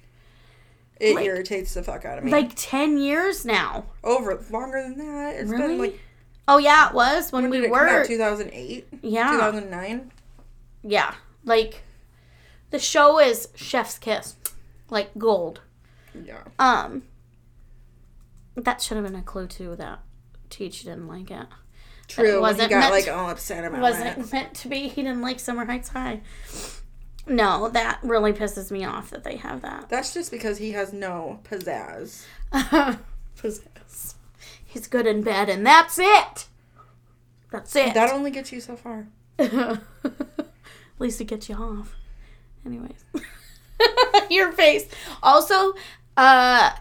[0.99, 2.31] it Like- irritates the fuck out of me.
[2.31, 3.85] like 10 years now.
[4.03, 5.35] Over longer than that.
[5.35, 5.67] It's Really?
[5.67, 5.99] been like
[6.47, 7.93] Oh yeah, it was when, when we did it come out?
[7.99, 9.31] were 2008, Yeah.
[9.31, 10.11] 2009.
[10.83, 11.13] Yeah.
[11.45, 11.81] Like
[12.69, 14.35] the show is Chef's Kiss.
[14.89, 15.61] Like gold.
[16.25, 16.43] Yeah.
[16.59, 17.03] Um
[18.57, 19.99] that should have been a clue too that
[20.49, 21.45] Teach didn't like it.
[22.07, 22.33] True.
[22.35, 24.31] he wasn't got meant- like all upset about Wasn't it.
[24.31, 24.87] meant to be.
[24.87, 26.21] He didn't like Summer Heights High.
[27.27, 29.89] No, that really pisses me off that they have that.
[29.89, 32.23] That's just because he has no pizzazz.
[33.35, 34.15] Possess.
[34.65, 36.47] He's good in bed, and that's it.
[37.51, 37.93] That's it.
[37.93, 39.07] That only gets you so far.
[39.39, 39.81] At
[40.99, 41.93] least it gets you off.
[42.65, 43.03] Anyways.
[44.29, 44.85] Your face.
[45.21, 45.73] Also,
[46.15, 46.71] uh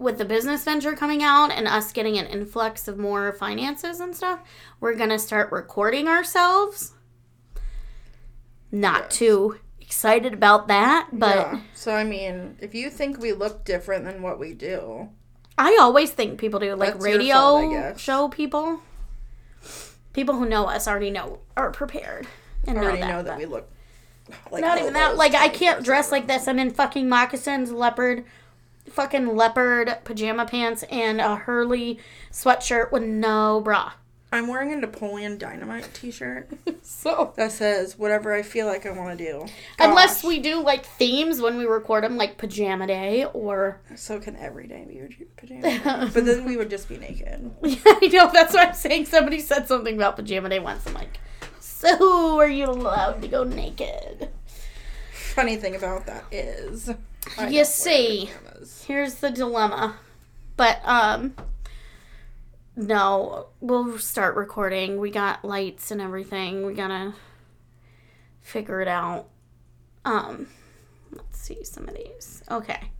[0.00, 4.16] with the business venture coming out and us getting an influx of more finances and
[4.16, 4.40] stuff,
[4.80, 6.92] we're gonna start recording ourselves.
[8.72, 9.16] Not Yes.
[9.18, 11.60] to excited about that, but yeah.
[11.74, 15.08] So I mean, if you think we look different than what we do,
[15.58, 18.80] I always think people do like radio fault, show people.
[20.12, 22.26] People who know us already know are prepared
[22.66, 23.08] and I know already that.
[23.08, 23.68] know that we look
[24.50, 25.16] like Not even that.
[25.16, 26.46] Like I can't dress like this.
[26.46, 28.24] I'm in fucking moccasins, leopard,
[28.90, 31.98] fucking leopard pajama pants, and a Hurley
[32.30, 33.92] sweatshirt with no bra.
[34.32, 36.48] I'm wearing a Napoleon Dynamite T-shirt
[36.82, 39.46] So that says "Whatever I feel like I want to do."
[39.78, 44.36] unless we do like themes when we record them, like pajama day or so can
[44.36, 45.80] every day be your pajama, day,
[46.14, 47.50] but then we would just be naked.
[47.62, 49.06] yeah, I know that's what I'm saying.
[49.06, 50.86] Somebody said something about pajama day once.
[50.86, 51.18] I'm like,
[51.58, 54.28] so are you allowed to go naked?
[55.12, 56.90] Funny thing about that is,
[57.38, 58.30] I You see.
[58.86, 59.96] Here's the dilemma.
[60.56, 61.34] But um
[62.76, 64.98] no, we'll start recording.
[64.98, 66.64] We got lights and everything.
[66.64, 67.14] We gotta
[68.40, 69.28] figure it out.
[70.04, 70.48] Um
[71.12, 72.42] let's see some of these.
[72.50, 72.90] Okay.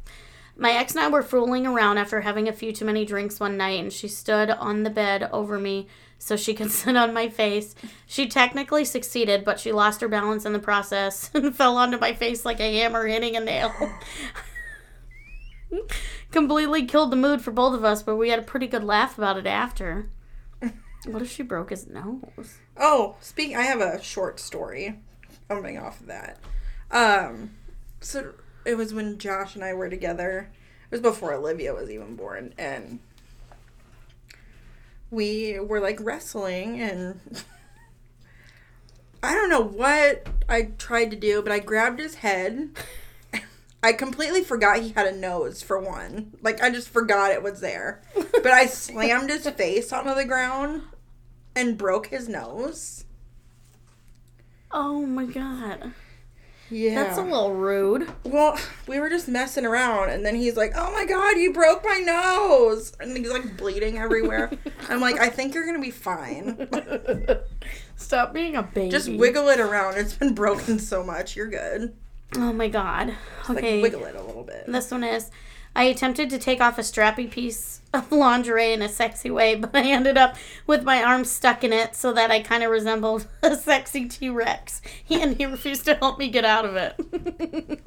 [0.61, 3.57] My ex and I were fooling around after having a few too many drinks one
[3.57, 7.31] night, and she stood on the bed over me so she could sit on my
[7.31, 7.75] face.
[8.07, 12.13] She technically succeeded, but she lost her balance in the process and fell onto my
[12.13, 13.73] face like a hammer hitting a nail.
[16.31, 19.17] Completely killed the mood for both of us, but we had a pretty good laugh
[19.17, 20.11] about it after.
[21.07, 22.59] What if she broke his nose?
[22.77, 24.99] Oh, speaking, I have a short story
[25.49, 26.39] coming off of that.
[26.91, 27.53] Um,
[28.01, 28.35] so
[28.71, 30.51] it was when Josh and I were together.
[30.85, 33.01] It was before Olivia was even born, and
[35.11, 37.21] we were like wrestling, and
[39.23, 42.71] I don't know what I tried to do, but I grabbed his head.
[43.83, 46.33] I completely forgot he had a nose for one.
[46.41, 48.03] Like I just forgot it was there.
[48.43, 50.81] But I slammed his face onto the ground
[51.55, 53.05] and broke his nose.
[54.71, 55.93] Oh my god.
[56.71, 57.03] Yeah.
[57.03, 58.09] That's a little rude.
[58.25, 61.85] well, we were just messing around and then he's like, "Oh my god, you broke
[61.85, 64.51] my nose." And he's like bleeding everywhere.
[64.89, 66.69] I'm like, "I think you're going to be fine.
[67.97, 68.91] Stop being a baby.
[68.91, 69.99] Just wiggle it around.
[69.99, 71.37] It's been broken so much.
[71.37, 71.95] You're good."
[72.37, 73.15] Oh my god.
[73.49, 73.83] Like Okay.
[73.83, 74.65] wiggle it a little bit.
[74.69, 75.31] This one is
[75.75, 79.75] I attempted to take off a strappy piece of lingerie in a sexy way, but
[79.75, 83.27] I ended up with my arm stuck in it so that I kind of resembled
[83.43, 84.83] a sexy T Rex.
[85.09, 87.81] And he refused to help me get out of it.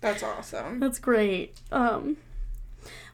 [0.00, 0.80] That's awesome.
[0.80, 1.56] That's great.
[1.70, 2.16] Um,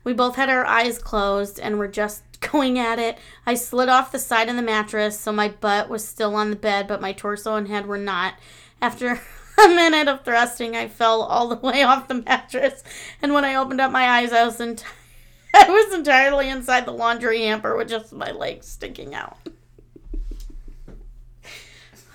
[0.04, 3.18] we both had our eyes closed and were just going at it.
[3.46, 6.56] I slid off the side of the mattress, so my butt was still on the
[6.56, 8.34] bed, but my torso and head were not.
[8.80, 9.20] After
[9.58, 12.82] a minute of thrusting, I fell all the way off the mattress,
[13.22, 14.84] and when I opened up my eyes, I was ent-
[15.54, 19.36] I was entirely inside the laundry hamper with just my legs sticking out.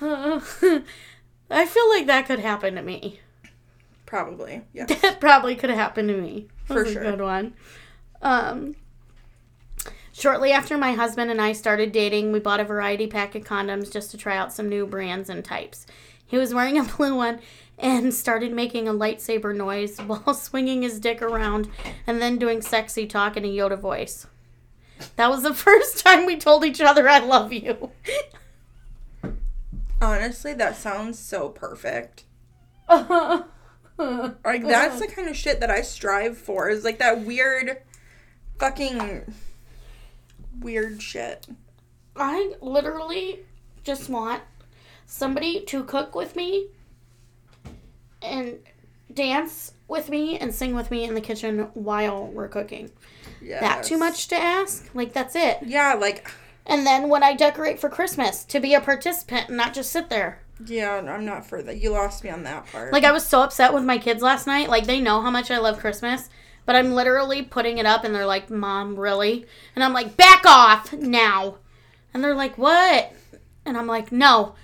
[0.00, 3.20] I feel like that could happen to me.
[4.06, 4.62] Probably.
[4.72, 4.86] Yeah.
[5.02, 6.48] That probably could have happened to me.
[6.68, 7.02] That For sure.
[7.02, 7.54] good one.
[8.22, 8.76] Um,
[10.12, 13.92] shortly after my husband and I started dating, we bought a variety pack of condoms
[13.92, 15.86] just to try out some new brands and types.
[16.26, 17.40] He was wearing a blue one
[17.78, 21.68] and started making a lightsaber noise while swinging his dick around
[22.06, 24.26] and then doing sexy talk in a Yoda voice.
[25.16, 27.90] That was the first time we told each other I love you.
[30.00, 32.24] Honestly, that sounds so perfect.
[33.96, 36.68] Like that's the kind of shit that I strive for.
[36.68, 37.78] Is like that weird
[38.58, 39.32] fucking
[40.60, 41.46] weird shit.
[42.16, 43.40] I literally
[43.84, 44.42] just want
[45.06, 46.68] somebody to cook with me
[48.22, 48.58] and
[49.12, 52.90] dance with me and sing with me in the kitchen while we're cooking.
[53.40, 53.60] Yeah.
[53.60, 54.88] That too much to ask?
[54.94, 55.58] Like that's it.
[55.64, 56.28] Yeah, like
[56.66, 60.08] And then when I decorate for Christmas, to be a participant and not just sit
[60.08, 60.40] there.
[60.66, 61.80] yeah, I'm not for that.
[61.80, 62.92] You lost me on that part.
[62.92, 64.70] Like I was so upset with my kids last night.
[64.70, 66.30] Like they know how much I love Christmas,
[66.64, 70.46] but I'm literally putting it up and they're like, "Mom, really?" And I'm like, "Back
[70.46, 71.56] off now."
[72.14, 73.12] And they're like, "What?"
[73.66, 74.54] And I'm like, "No."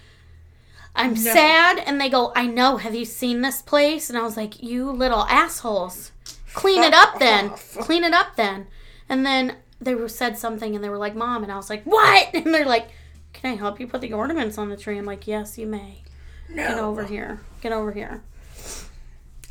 [0.95, 1.21] I'm No.
[1.21, 2.77] sad and they go, "I know.
[2.79, 6.13] Have you seen this place?" And I was like, "You little assholes.
[6.53, 7.51] Clean it up then.
[7.51, 8.67] Clean it up then."
[9.09, 11.85] And then they were said something and they were like, "Mom." And I was like,
[11.85, 12.89] "What?" And they're like,
[13.33, 16.03] "Can I help you put the ornaments on the tree?" I'm like, "Yes, you may."
[16.49, 16.67] no.
[16.69, 17.41] Get over here.
[17.63, 18.23] Get over here.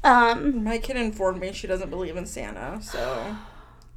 [0.04, 3.36] Um, My kid informed me she doesn't believe in Santa, so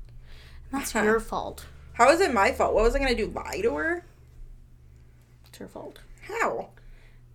[0.72, 1.66] that's your fault.
[1.94, 2.74] how is it my fault?
[2.74, 3.26] What was I gonna do?
[3.26, 4.04] Lie to her?
[5.48, 5.98] It's your fault.
[6.26, 6.70] How?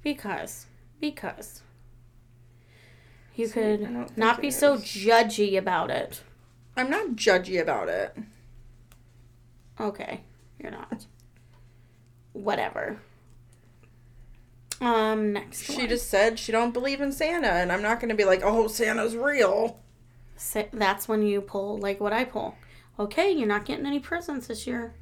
[0.07, 0.67] Because,
[1.01, 1.63] because
[3.35, 6.21] you could not be so judgy about it.
[6.77, 8.15] I'm not judgy about it.
[9.77, 10.21] Okay,
[10.61, 11.07] you're not.
[12.31, 13.01] Whatever.
[14.79, 15.89] Um, next She one.
[15.89, 19.17] just said she don't believe in Santa, and I'm not gonna be like, oh, Santa's
[19.17, 19.77] real.
[20.37, 22.55] Sa- that's when you pull like what I pull.
[22.97, 24.93] Okay, you're not getting any presents this year.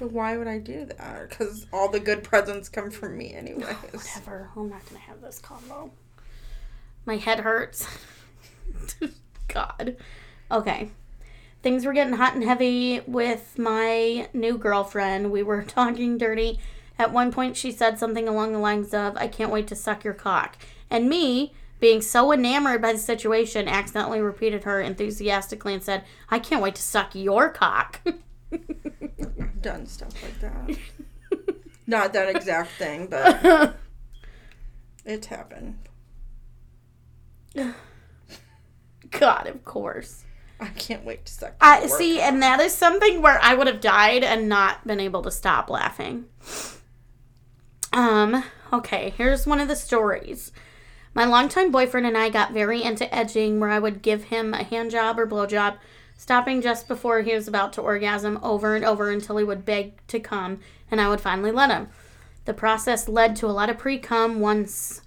[0.00, 1.28] But why would I do that?
[1.28, 3.66] Because all the good presents come from me, anyways.
[3.66, 4.48] Whatever.
[4.56, 5.90] I'm not gonna have this combo.
[7.04, 7.86] My head hurts.
[9.48, 9.98] God.
[10.50, 10.90] Okay.
[11.62, 15.30] Things were getting hot and heavy with my new girlfriend.
[15.30, 16.58] We were talking dirty.
[16.98, 20.02] At one point, she said something along the lines of, I can't wait to suck
[20.02, 20.56] your cock.
[20.88, 26.38] And me, being so enamored by the situation, accidentally repeated her enthusiastically and said, I
[26.38, 28.00] can't wait to suck your cock.
[29.62, 30.78] Done stuff like that.
[31.86, 33.76] Not that exact thing, but
[35.04, 35.78] it's happened.
[39.10, 40.24] God, of course.
[40.60, 41.54] I can't wait to suck.
[41.60, 45.22] I see, and that is something where I would have died and not been able
[45.22, 46.26] to stop laughing.
[47.92, 50.52] Um, okay, here's one of the stories.
[51.14, 54.62] My longtime boyfriend and I got very into edging where I would give him a
[54.62, 55.76] hand job or blow job,
[56.20, 60.06] stopping just before he was about to orgasm over and over until he would beg
[60.06, 61.88] to come, and I would finally let him.
[62.44, 65.00] The process led to a lot of pre cum once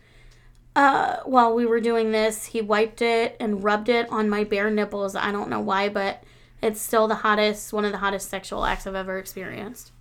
[0.75, 4.71] uh, while we were doing this, he wiped it and rubbed it on my bare
[4.71, 5.15] nipples.
[5.15, 6.23] I don't know why, but
[6.63, 9.91] it's still the hottest, one of the hottest sexual acts I've ever experienced.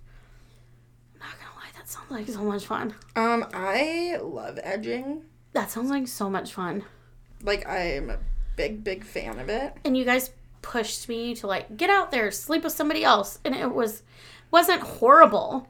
[1.13, 2.95] I'm not gonna lie, that sounds like so much fun.
[3.15, 5.25] Um, I love edging.
[5.51, 6.85] That sounds like so much fun.
[7.43, 8.17] Like I'm a
[8.55, 9.75] big, big fan of it.
[9.85, 10.31] And you guys
[10.63, 14.01] pushed me to like get out there, sleep with somebody else, and it was
[14.49, 15.67] wasn't horrible.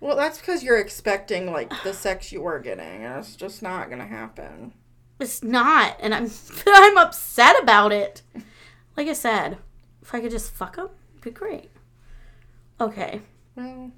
[0.00, 3.88] Well, that's because you're expecting like the sex you were getting, and it's just not
[3.88, 4.74] gonna happen.
[5.18, 6.30] It's not, and I'm
[6.66, 8.20] I'm upset about it.
[8.96, 9.56] Like I said,
[10.02, 11.70] if I could just fuck him, it'd be great.
[12.80, 13.22] Okay.
[13.54, 13.92] Well,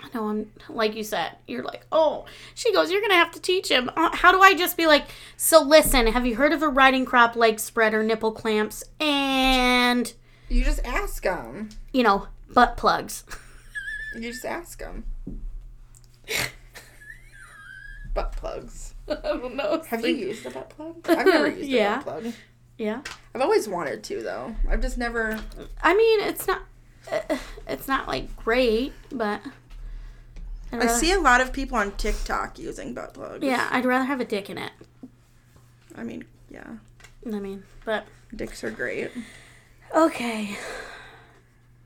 [0.00, 1.32] I know I'm like you said.
[1.46, 2.90] You're like, oh, she goes.
[2.90, 3.90] You're gonna have to teach him.
[3.96, 5.06] Uh, how do I just be like?
[5.36, 10.12] So listen, have you heard of a riding crop leg spreader nipple clamps and
[10.48, 11.68] you just ask them.
[11.92, 13.24] you know butt plugs?
[14.14, 15.04] You just ask them.
[18.14, 18.94] butt plugs.
[19.08, 19.82] I don't know.
[19.88, 20.96] Have you used a butt plug?
[21.08, 22.00] I've never used Yeah.
[22.00, 22.32] a butt plug.
[22.78, 23.00] Yeah.
[23.34, 24.54] I've always wanted to though.
[24.68, 25.38] I've just never.
[25.82, 26.62] I mean, it's not.
[27.10, 29.40] uh, It's not like great, but.
[30.72, 33.44] I'd I rather- see a lot of people on TikTok using butt plugs.
[33.44, 34.72] Yeah, I'd rather have a dick in it.
[35.96, 36.76] I mean, yeah,
[37.26, 39.10] I mean, but dicks are great.
[39.94, 40.56] Okay.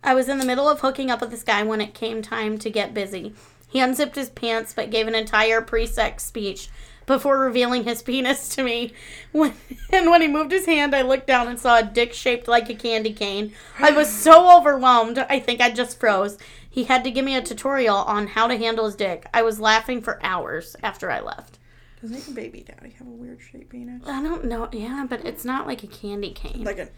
[0.05, 2.59] I was in the middle of hooking up with this guy when it came time
[2.59, 3.35] to get busy.
[3.69, 6.69] He unzipped his pants but gave an entire pre sex speech
[7.07, 8.93] before revealing his penis to me.
[9.33, 9.55] When,
[9.93, 12.69] and when he moved his hand, I looked down and saw a dick shaped like
[12.71, 13.53] a candy cane.
[13.79, 16.39] I was so overwhelmed, I think I just froze.
[16.69, 19.27] He had to give me a tutorial on how to handle his dick.
[19.35, 21.59] I was laughing for hours after I left.
[22.01, 24.03] Doesn't your baby daddy have a weird shaped penis?
[24.07, 24.69] I don't know.
[24.73, 26.65] Yeah, but it's not like a candy cane.
[26.65, 26.89] Like a,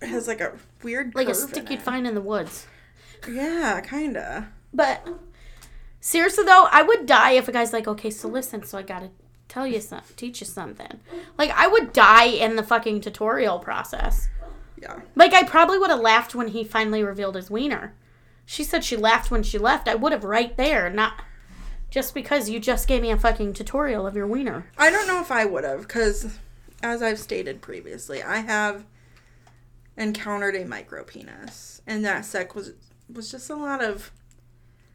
[0.00, 1.82] it has like a weird Like a stick you'd it.
[1.82, 2.66] find in the woods.
[3.30, 4.48] Yeah, kinda.
[4.74, 5.06] But
[6.00, 9.10] seriously though, I would die if a guy's like, okay, so listen, so I gotta
[9.52, 11.00] tell you something, teach you something.
[11.36, 14.28] Like I would die in the fucking tutorial process.
[14.80, 15.00] Yeah.
[15.14, 17.94] Like I probably would have laughed when he finally revealed his wiener.
[18.46, 19.88] She said she laughed when she left.
[19.88, 21.22] I would have right there, not
[21.90, 24.70] just because you just gave me a fucking tutorial of your wiener.
[24.78, 26.38] I don't know if I would have, because
[26.82, 28.86] as I've stated previously, I have
[29.98, 32.72] encountered a micro penis, and that sec was
[33.12, 34.10] was just a lot of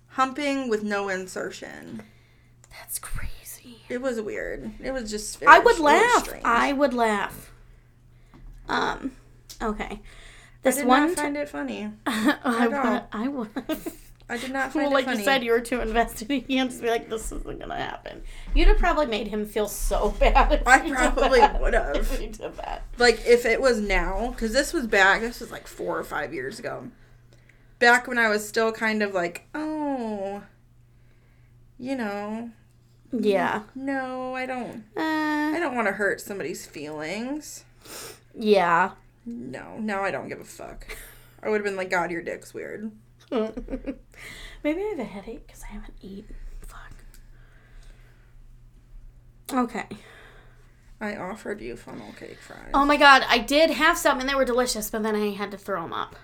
[0.08, 2.02] humping with no insertion.
[2.72, 3.37] That's crazy.
[3.90, 4.72] It was weird.
[4.84, 5.40] It was just.
[5.40, 6.30] Very, I would laugh.
[6.44, 7.52] I would laugh.
[8.68, 9.12] Um.
[9.62, 10.02] Okay.
[10.64, 11.08] This I did one.
[11.08, 11.92] not find it funny.
[12.06, 13.04] I would.
[13.14, 13.50] I would.
[14.30, 15.20] I did not find Well, it like funny.
[15.20, 16.30] you said, you were too invested.
[16.30, 19.68] You can't just be like, "This isn't gonna happen." You'd have probably made him feel
[19.70, 20.52] so bad.
[20.52, 21.62] If I probably that.
[21.62, 21.96] would have.
[21.96, 22.84] If you did that.
[22.98, 26.34] like if it was now because this was back this was like four or five
[26.34, 26.90] years ago
[27.80, 30.42] back when i was still kind of like oh
[31.78, 32.50] you know
[33.12, 33.64] Yeah.
[33.76, 35.02] no i don't Uh,
[35.56, 37.64] i don't want to hurt somebody's feelings
[38.38, 38.92] yeah.
[39.26, 40.98] no now i don't give a fuck
[41.42, 42.92] i would have been like god your dick's weird
[43.32, 46.34] Maybe I have a headache because I haven't eaten.
[46.66, 46.94] Fuck.
[49.54, 49.86] Okay.
[51.02, 54.36] i offered you funnel cake fries Oh my god, I did have some and they
[54.36, 56.16] were delicious, but then I had to throw them up.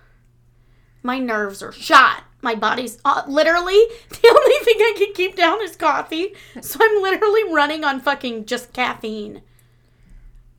[1.03, 2.23] My nerves are shot.
[2.43, 3.73] My body's uh, literally
[4.09, 6.35] the only thing I can keep down is coffee.
[6.61, 9.41] So I'm literally running on fucking just caffeine.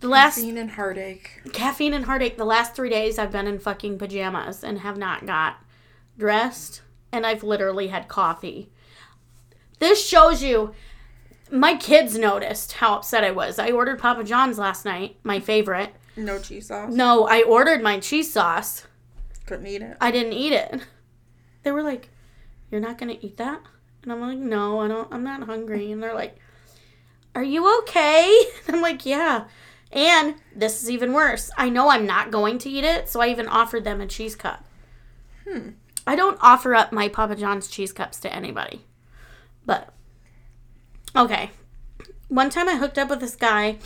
[0.00, 2.36] The last Caffeine and heartache caffeine and heartache.
[2.36, 5.56] The last three days I've been in fucking pajamas and have not got
[6.18, 6.82] dressed,
[7.12, 8.70] and I've literally had coffee.
[9.78, 10.74] This shows you
[11.50, 13.58] My kids noticed how upset I was.
[13.58, 15.94] I ordered Papa John's last night, my favorite.
[16.16, 16.92] No cheese sauce.
[16.92, 18.86] No, I ordered my cheese sauce.
[19.46, 19.96] Couldn't eat it.
[20.00, 20.86] I didn't eat it.
[21.64, 22.10] They were like,
[22.70, 23.60] "You're not gonna eat that?"
[24.02, 25.12] And I'm like, "No, I don't.
[25.12, 26.38] I'm not hungry." And they're like,
[27.34, 29.46] "Are you okay?" And I'm like, "Yeah."
[29.90, 31.50] And this is even worse.
[31.56, 34.34] I know I'm not going to eat it, so I even offered them a cheese
[34.34, 34.64] cup.
[35.48, 35.70] Hmm.
[36.06, 38.84] I don't offer up my Papa John's cheese cups to anybody.
[39.64, 39.92] But
[41.14, 41.50] okay.
[42.28, 43.78] One time I hooked up with this guy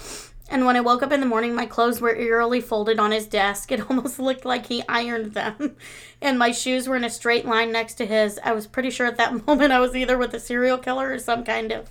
[0.51, 3.27] and when I woke up in the morning, my clothes were eerily folded on his
[3.27, 3.71] desk.
[3.71, 5.77] It almost looked like he ironed them.
[6.23, 8.41] And my shoes were in a straight line next to his.
[8.43, 11.19] I was pretty sure at that moment I was either with a serial killer or
[11.19, 11.91] some kind of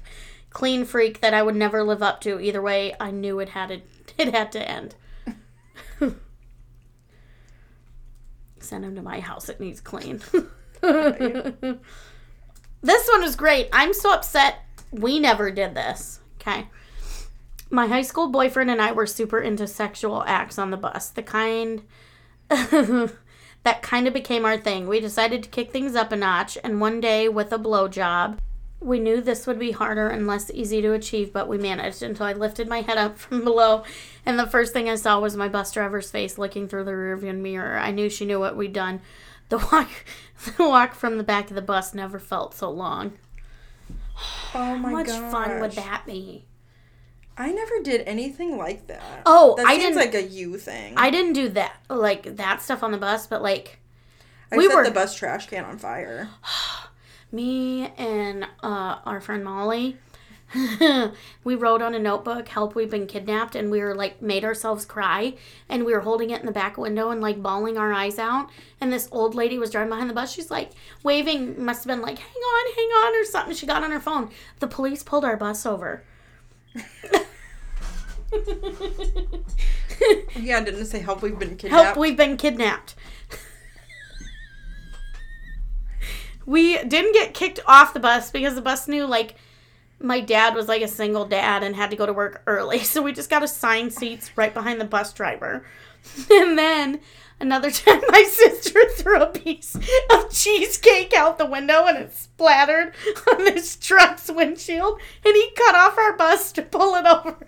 [0.49, 2.39] clean freak that I would never live up to.
[2.39, 3.81] Either way, I knew it had to,
[4.17, 4.95] it had to end.
[8.59, 9.49] Send him to my house.
[9.49, 10.21] It needs clean.
[10.81, 11.69] this
[12.81, 13.69] one was great.
[13.71, 16.19] I'm so upset we never did this.
[16.41, 16.67] Okay.
[17.69, 21.09] My high school boyfriend and I were super into sexual acts on the bus.
[21.09, 21.81] The kind
[22.49, 24.87] that kind of became our thing.
[24.87, 28.37] We decided to kick things up a notch, and one day with a blowjob,
[28.79, 32.25] we knew this would be harder and less easy to achieve, but we managed until
[32.27, 33.83] I lifted my head up from below,
[34.25, 37.37] and the first thing I saw was my bus driver's face looking through the rearview
[37.37, 37.77] mirror.
[37.77, 39.01] I knew she knew what we'd done.
[39.49, 39.89] The walk,
[40.55, 43.17] the walk from the back of the bus never felt so long.
[44.55, 45.31] Oh my How much gosh.
[45.31, 46.45] fun would that be?
[47.37, 49.21] I never did anything like that.
[49.25, 50.93] Oh, that I seems didn't- like a you thing.
[50.97, 53.79] I didn't do that, like that stuff on the bus, but like
[54.51, 56.29] I we set were- the bus trash can on fire.
[57.31, 59.97] me and uh, our friend Molly,
[61.43, 64.85] we wrote on a notebook, "Help, we've been kidnapped," and we were like made ourselves
[64.85, 65.33] cry,
[65.67, 68.49] and we were holding it in the back window and like bawling our eyes out.
[68.79, 70.31] And this old lady was driving behind the bus.
[70.31, 70.71] She's like
[71.03, 73.55] waving, must have been like, "Hang on, hang on," or something.
[73.55, 74.29] She got on her phone.
[74.59, 76.03] The police pulled our bus over.
[80.39, 81.21] Yeah, didn't say help?
[81.21, 81.85] We've been kidnapped.
[81.85, 82.95] Help, we've been kidnapped.
[86.45, 89.35] we didn't get kicked off the bus because the bus knew, like,
[89.99, 92.79] my dad was like a single dad and had to go to work early.
[92.83, 95.65] So we just got assigned seats right behind the bus driver.
[96.31, 97.01] And then
[97.39, 102.93] another time, my sister threw a piece of cheesecake out the window and it splattered
[103.31, 104.99] on this truck's windshield.
[105.25, 107.47] And he cut off our bus to pull it over.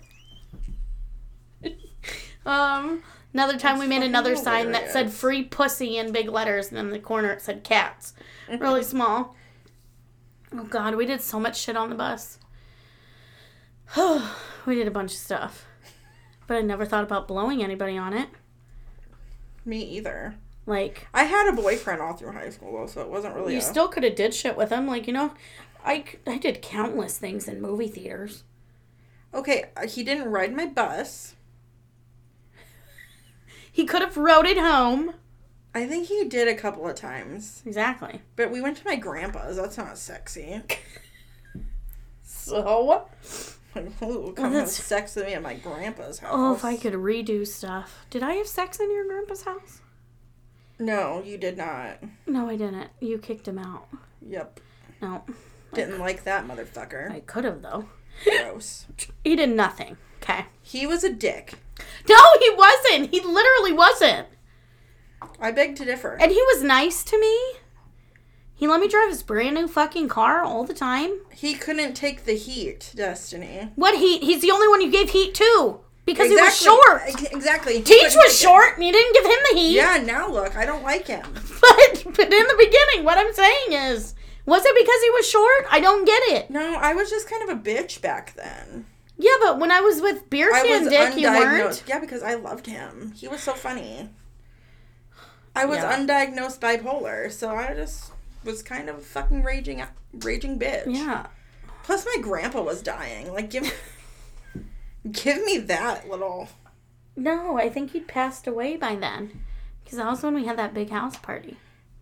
[2.44, 6.78] Um, another time we made another sign that said "free pussy" in big letters, and
[6.78, 8.14] in the corner it said "cats,"
[8.48, 9.36] really small.
[10.52, 12.38] Oh God, we did so much shit on the bus.
[14.66, 15.66] we did a bunch of stuff,
[16.46, 18.28] but I never thought about blowing anybody on it.
[19.64, 20.34] Me either.
[20.66, 23.54] Like I had a boyfriend all through high school though, so it wasn't really.
[23.54, 24.86] you a- still could have did shit with him.
[24.86, 25.32] Like you know,
[25.84, 28.44] I I did countless things in movie theaters.
[29.32, 31.34] Okay, uh, he didn't ride my bus.
[33.72, 35.14] He could have rode it home.
[35.74, 38.20] I think he did a couple of times, Exactly.
[38.34, 39.56] but we went to my grandpa's.
[39.56, 40.60] That's not sexy.
[42.22, 43.06] So.
[44.02, 46.30] Ooh, come have sex with me at my grandpa's house.
[46.32, 48.04] Oh, if I could redo stuff.
[48.10, 49.80] Did I have sex in your grandpa's house?
[50.78, 51.98] No, you did not.
[52.26, 52.88] No, I didn't.
[53.00, 53.88] You kicked him out.
[54.26, 54.60] Yep.
[55.02, 55.22] No.
[55.74, 57.10] Didn't like that motherfucker.
[57.10, 57.86] I could have, though.
[58.24, 58.86] Gross.
[59.24, 59.98] He did nothing.
[60.22, 60.46] Okay.
[60.62, 61.54] He was a dick.
[62.08, 63.10] No, he wasn't.
[63.10, 64.28] He literally wasn't.
[65.38, 66.16] I beg to differ.
[66.20, 67.38] And he was nice to me.
[68.60, 71.12] He let me drive his brand new fucking car all the time.
[71.32, 73.70] He couldn't take the heat, Destiny.
[73.74, 74.22] What heat?
[74.22, 75.80] He's the only one you gave heat to.
[76.04, 77.00] Because he was short.
[77.32, 77.76] Exactly.
[77.78, 78.36] He Teach was it.
[78.36, 79.76] short and you didn't give him the heat.
[79.76, 81.24] Yeah, now look, I don't like him.
[81.60, 85.64] But, but in the beginning, what I'm saying is, was it because he was short?
[85.70, 86.50] I don't get it.
[86.50, 88.84] No, I was just kind of a bitch back then.
[89.16, 91.82] Yeah, but when I was with Beer Can Dick, you weren't.
[91.86, 93.12] Yeah, because I loved him.
[93.16, 94.10] He was so funny.
[95.56, 95.96] I was Yeah.
[95.96, 98.12] undiagnosed bipolar, so I just
[98.44, 99.82] was kind of a fucking raging,
[100.12, 100.84] raging bitch.
[100.86, 101.26] Yeah.
[101.82, 103.32] Plus, my grandpa was dying.
[103.32, 103.72] Like, give,
[105.10, 106.48] give me that little.
[107.16, 109.42] No, I think he'd passed away by then.
[109.82, 111.56] Because that was when we had that big house party.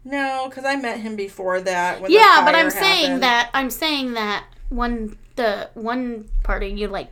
[0.05, 2.01] No, because I met him before that.
[2.01, 7.11] When yeah, but I'm saying that I'm saying that one the one party you like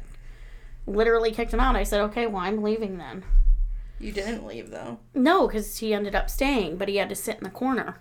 [0.87, 1.77] literally kicked him out.
[1.77, 3.25] I said, okay, well I'm leaving then.
[3.99, 4.99] you didn't leave though.
[5.15, 7.99] No, because he ended up staying, but he had to sit in the corner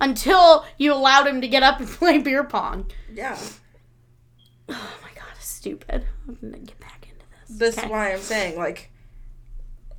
[0.00, 2.90] until you allowed him to get up and play beer pong.
[3.12, 3.38] Yeah,
[4.68, 6.06] Oh my god, it's stupid.
[6.26, 7.58] I'm gonna get back into this.
[7.58, 7.86] this Okay.
[7.86, 8.90] is why I'm saying like,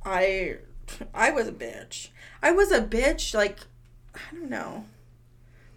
[0.04, 0.56] I,
[1.14, 2.08] I was a bitch.
[2.42, 3.34] I was a bitch.
[3.34, 3.58] Like,
[4.14, 4.84] I don't know,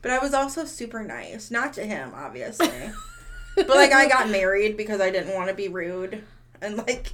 [0.01, 1.51] but I was also super nice.
[1.51, 2.69] Not to him, obviously.
[3.55, 6.23] but like I got married because I didn't want to be rude
[6.61, 7.13] and like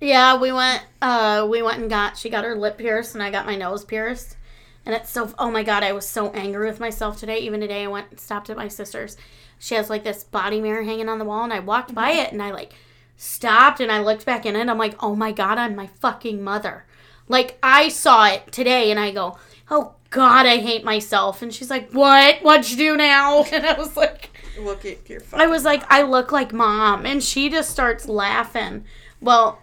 [0.00, 3.30] Yeah, we went uh we went and got she got her lip pierced and I
[3.30, 4.36] got my nose pierced.
[4.86, 7.38] And it's so oh my god, I was so angry with myself today.
[7.38, 9.16] Even today I went and stopped at my sister's.
[9.58, 12.32] She has like this body mirror hanging on the wall and I walked by it
[12.32, 12.72] and I like
[13.16, 14.68] stopped and I looked back in it.
[14.68, 16.86] I'm like, "Oh my god, I'm my fucking mother."
[17.28, 19.38] Like I saw it today and I go,
[19.70, 22.40] "Oh god, I hate myself." And she's like, "What?
[22.42, 26.02] What'd you do now?" And I was like, look at your I was like, I
[26.02, 28.84] look like mom, and she just starts laughing.
[29.20, 29.60] Well,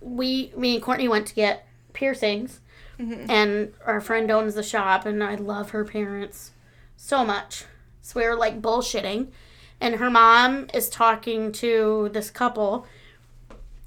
[0.00, 2.60] we, me and Courtney went to get piercings,
[2.98, 6.52] and our friend owns the shop, and I love her parents
[6.96, 7.64] so much.
[8.02, 9.28] So we were like bullshitting,
[9.80, 12.86] and her mom is talking to this couple,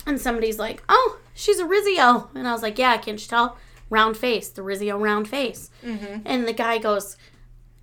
[0.05, 3.57] and somebody's like, "Oh, she's a Rizzio," and I was like, "Yeah, can't you tell?"
[3.89, 6.21] Round face, the Rizzio round face, mm-hmm.
[6.25, 7.15] and the guy goes.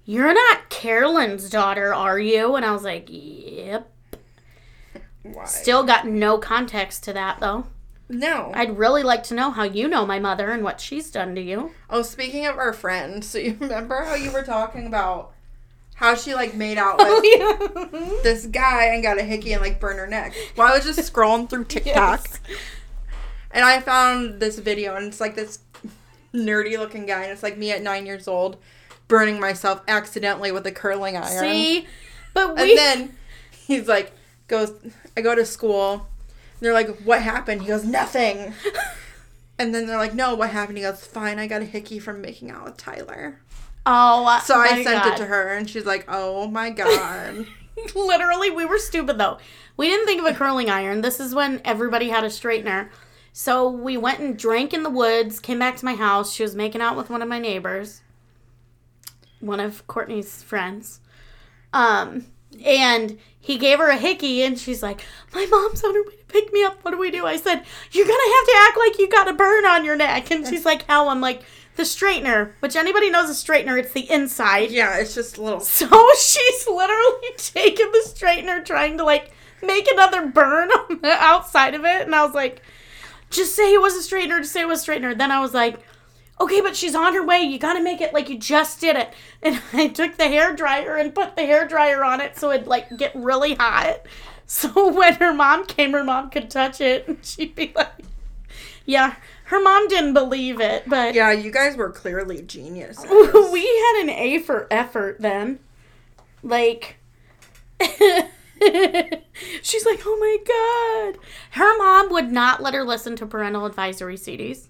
[0.06, 2.56] You're not Carolyn's daughter, are you?
[2.56, 3.90] And I was like, Yep.
[5.22, 5.44] Why?
[5.46, 7.66] Still got no context to that though.
[8.08, 8.50] No.
[8.54, 11.40] I'd really like to know how you know my mother and what she's done to
[11.40, 11.72] you.
[11.90, 15.32] oh, speaking of our friend, so you remember how you were talking about
[15.94, 18.22] how she like made out oh, with yeah.
[18.22, 20.34] this guy and got a hickey and like burned her neck.
[20.56, 22.40] Well, I was just scrolling through TikTok
[23.52, 25.60] and I found this video and it's like this
[26.32, 28.56] nerdy looking guy and it's like me at nine years old
[29.06, 31.40] burning myself accidentally with a curling iron.
[31.40, 31.86] See?
[32.32, 32.62] But we...
[32.62, 33.16] And then
[33.52, 34.12] he's like,
[34.48, 34.72] goes,
[35.16, 36.08] I go to school.
[36.60, 37.62] They're like, what happened?
[37.62, 38.54] He goes, nothing.
[39.58, 40.78] And then they're like, no, what happened?
[40.78, 43.40] He goes, fine, I got a hickey from making out with Tyler.
[43.86, 45.12] Oh So I sent God.
[45.12, 47.46] it to her, and she's like, oh my God.
[47.94, 49.38] Literally, we were stupid though.
[49.76, 51.02] We didn't think of a curling iron.
[51.02, 52.88] This is when everybody had a straightener.
[53.32, 56.32] So we went and drank in the woods, came back to my house.
[56.32, 58.00] She was making out with one of my neighbors,
[59.40, 61.00] one of Courtney's friends.
[61.72, 62.26] Um,
[62.64, 66.24] and he gave her a hickey, and she's like, My mom's on her way to
[66.28, 66.78] pick me up.
[66.82, 67.26] What do we do?
[67.26, 70.30] I said, You're gonna have to act like you got a burn on your neck.
[70.30, 71.08] And she's like, How?
[71.08, 71.42] I'm like,
[71.76, 74.70] The straightener, which anybody knows a straightener, it's the inside.
[74.70, 75.60] yeah, it's just a little.
[75.60, 75.86] So
[76.18, 79.30] she's literally taking the straightener, trying to like
[79.62, 82.02] make another burn on the outside of it.
[82.02, 82.62] And I was like,
[83.30, 85.16] just say it was a straightener, just say it was a straightener.
[85.16, 85.80] Then I was like,
[86.40, 87.40] okay, but she's on her way.
[87.40, 89.12] You gotta make it like you just did it.
[89.42, 92.66] And I took the hair dryer and put the hair dryer on it so it'd
[92.66, 94.00] like get really hot.
[94.46, 97.88] So when her mom came, her mom could touch it and she'd be like,
[98.84, 99.14] yeah,
[99.44, 103.06] her mom didn't believe it, but Yeah, you guys were clearly geniuses.
[103.10, 105.60] we had an A for effort then.
[106.42, 106.96] Like,
[107.80, 111.18] she's like, oh my god.
[111.52, 114.68] Her mom would not let her listen to parental advisory CDs.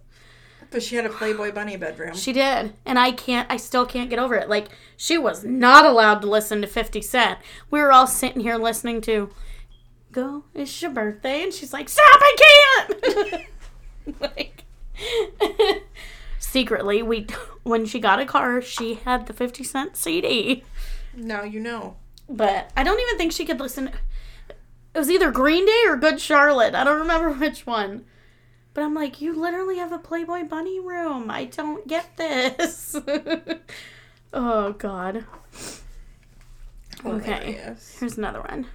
[0.75, 2.17] But she had a Playboy bunny bedroom.
[2.17, 2.75] She did.
[2.85, 4.49] And I can't, I still can't get over it.
[4.49, 4.67] Like,
[4.97, 7.39] she was not allowed to listen to 50 Cent.
[7.71, 9.31] We were all sitting here listening to
[10.11, 11.45] Go, it's your birthday.
[11.45, 13.47] And she's like, Stop, I can't.
[14.21, 14.65] like,
[16.41, 17.29] secretly, we,
[17.63, 20.65] when she got a car, she had the 50 Cent CD.
[21.15, 21.95] now you know.
[22.29, 23.93] But I don't even think she could listen.
[24.49, 26.75] It was either Green Day or Good Charlotte.
[26.75, 28.07] I don't remember which one.
[28.75, 31.31] But I'm like, you literally have a Playboy Bunny room.
[31.31, 32.97] I don't get this.
[34.33, 35.25] oh, God.
[37.05, 37.53] Okay.
[37.53, 37.99] Hilarious.
[38.01, 38.67] Here's another one.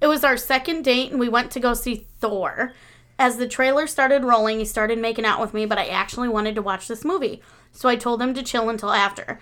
[0.00, 2.72] It was our second date, and we went to go see Thor.
[3.16, 6.56] As the trailer started rolling, he started making out with me, but I actually wanted
[6.56, 7.40] to watch this movie.
[7.70, 9.38] So I told him to chill until after.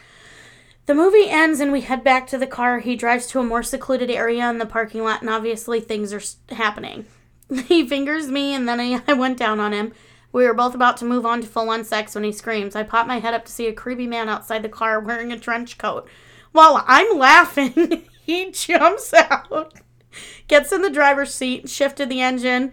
[0.84, 2.80] The movie ends, and we head back to the car.
[2.80, 6.54] He drives to a more secluded area in the parking lot, and obviously things are
[6.54, 7.06] happening.
[7.66, 9.92] He fingers me, and then I, I went down on him.
[10.32, 12.74] We were both about to move on to full on sex when he screams.
[12.74, 15.38] I pop my head up to see a creepy man outside the car wearing a
[15.38, 16.09] trench coat.
[16.53, 19.74] While I'm laughing, he jumps out,
[20.48, 22.72] gets in the driver's seat, shifted the engine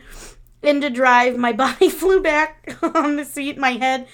[0.61, 1.37] into drive.
[1.37, 4.07] My body flew back on the seat, my head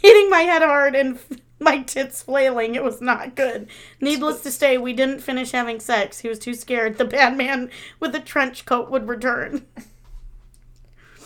[0.00, 1.18] hitting my head hard and
[1.60, 2.74] my tits flailing.
[2.74, 3.68] It was not good.
[4.00, 6.20] Needless to say, we didn't finish having sex.
[6.20, 9.66] He was too scared the bad man with the trench coat would return.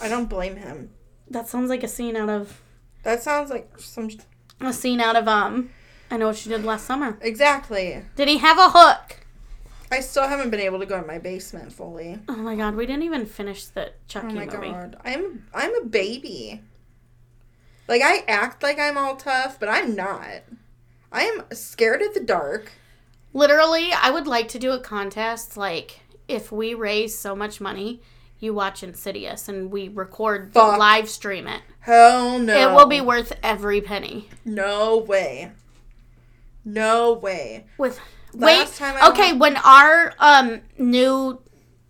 [0.01, 0.91] I don't blame him.
[1.31, 2.61] That sounds like a scene out of
[3.05, 4.09] That sounds like some.
[4.61, 5.71] a scene out of um
[6.11, 7.17] I know what you did last summer.
[7.23, 8.03] Exactly.
[8.17, 9.19] Did he have a hook?
[9.91, 12.19] I still haven't been able to go in my basement fully.
[12.29, 14.71] Oh my god, we didn't even finish the Oh my movie.
[14.71, 14.97] god.
[15.05, 16.61] I'm I'm a baby.
[17.89, 20.43] Like I act like I'm all tough, but I'm not.
[21.11, 22.73] I am scared of the dark.
[23.35, 28.01] Literally, I would like to do a contest like if we raise so much money,
[28.39, 30.79] you watch Insidious and we record Fuck.
[30.79, 31.63] live stream it.
[31.81, 32.57] Hell no.
[32.57, 34.29] It will be worth every penny.
[34.45, 35.53] No way.
[36.65, 37.67] No way.
[37.79, 38.01] With
[38.35, 41.41] Wait, okay, when our um new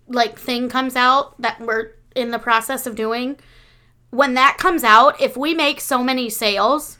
[0.08, 3.36] like thing comes out that we're in the process of doing,
[4.12, 6.98] when that comes out, if we make so many sales,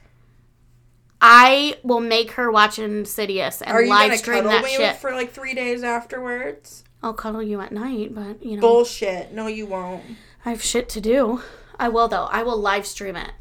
[1.21, 5.85] I will make her watch Insidious and live stream that shit for like three days
[5.85, 6.85] afterwards.
[7.03, 8.63] I'll cuddle you at night, but you know.
[8.63, 9.31] Bullshit.
[9.31, 10.03] No, you won't.
[10.47, 11.43] I have shit to do.
[11.79, 12.25] I will though.
[12.25, 13.33] I will live stream it.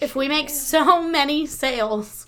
[0.00, 2.26] If we make so many sales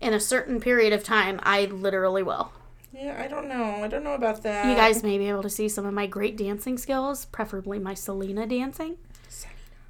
[0.00, 2.52] in a certain period of time, I literally will.
[2.92, 3.84] Yeah, I don't know.
[3.84, 4.66] I don't know about that.
[4.66, 7.94] You guys may be able to see some of my great dancing skills, preferably my
[7.94, 8.96] Selena dancing.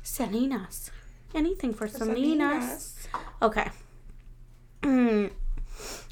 [0.02, 0.90] Selena's.
[1.34, 2.04] Anything for, for.
[3.42, 3.70] Okay.
[4.82, 5.30] Mm.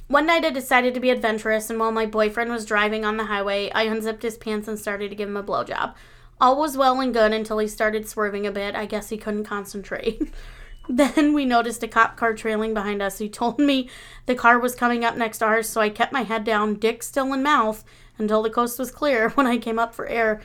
[0.07, 3.27] One night I decided to be adventurous, and while my boyfriend was driving on the
[3.27, 5.95] highway, I unzipped his pants and started to give him a blowjob.
[6.41, 8.75] All was well and good until he started swerving a bit.
[8.75, 10.33] I guess he couldn't concentrate.
[10.89, 13.19] then we noticed a cop car trailing behind us.
[13.19, 13.91] He told me
[14.27, 17.03] the car was coming up next to ours, so I kept my head down, dick
[17.03, 17.85] still in mouth,
[18.17, 19.29] until the coast was clear.
[19.35, 20.41] When I came up for air,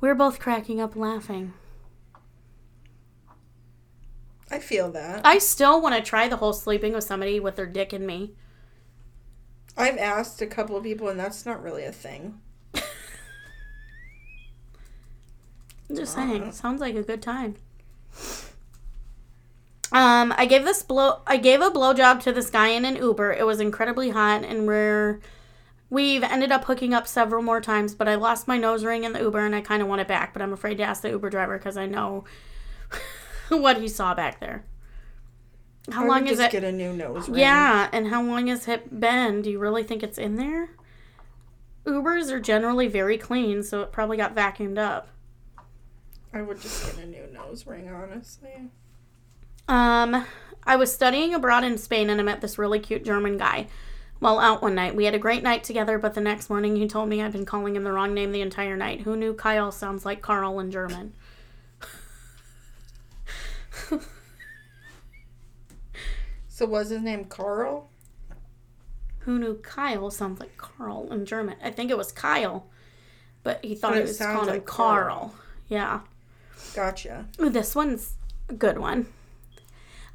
[0.00, 1.54] we were both cracking up laughing.
[4.50, 5.24] I feel that.
[5.24, 8.32] I still want to try the whole sleeping with somebody with their dick in me.
[9.76, 12.40] I've asked a couple of people, and that's not really a thing.
[12.74, 12.82] I'm
[15.96, 17.56] just saying, sounds like a good time.
[19.92, 21.20] Um, I gave this blow.
[21.26, 23.32] I gave a blowjob to this guy in an Uber.
[23.32, 25.20] It was incredibly hot, and we're
[25.90, 27.94] we've ended up hooking up several more times.
[27.94, 30.08] But I lost my nose ring in the Uber, and I kind of want it
[30.08, 30.32] back.
[30.32, 32.24] But I'm afraid to ask the Uber driver because I know
[33.56, 34.64] what he saw back there.
[35.90, 36.50] How I long is it?
[36.50, 37.38] Get a new nose ring.
[37.38, 39.42] Yeah, and how long has it been?
[39.42, 40.70] Do you really think it's in there?
[41.84, 45.08] Ubers are generally very clean, so it probably got vacuumed up.
[46.32, 48.68] I would just get a new nose ring, honestly.
[49.68, 50.26] Um,
[50.64, 53.68] I was studying abroad in Spain and I met this really cute German guy.
[54.18, 56.88] While out one night, we had a great night together, but the next morning he
[56.88, 59.02] told me I'd been calling him the wrong name the entire night.
[59.02, 61.12] Who knew Kyle sounds like Carl in German?
[66.48, 67.88] so was his name Carl?
[69.20, 71.56] Who knew Kyle sounds like Carl in German?
[71.62, 72.66] I think it was Kyle,
[73.42, 75.08] but he thought but it, it was called like Carl.
[75.08, 75.34] Carl.
[75.68, 76.00] Yeah.
[76.74, 77.26] Gotcha.
[77.40, 78.14] Ooh, this one's
[78.48, 79.06] a good one.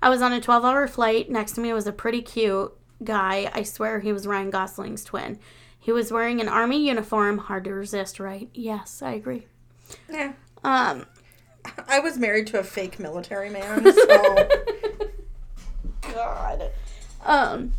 [0.01, 1.29] I was on a 12 hour flight.
[1.29, 3.51] Next to me was a pretty cute guy.
[3.53, 5.39] I swear he was Ryan Gosling's twin.
[5.77, 7.37] He was wearing an army uniform.
[7.39, 8.49] Hard to resist, right?
[8.53, 9.47] Yes, I agree.
[10.09, 10.33] Yeah.
[10.63, 11.05] Um,
[11.87, 14.49] I was married to a fake military man, so.
[16.13, 16.71] God.
[17.25, 17.73] Um.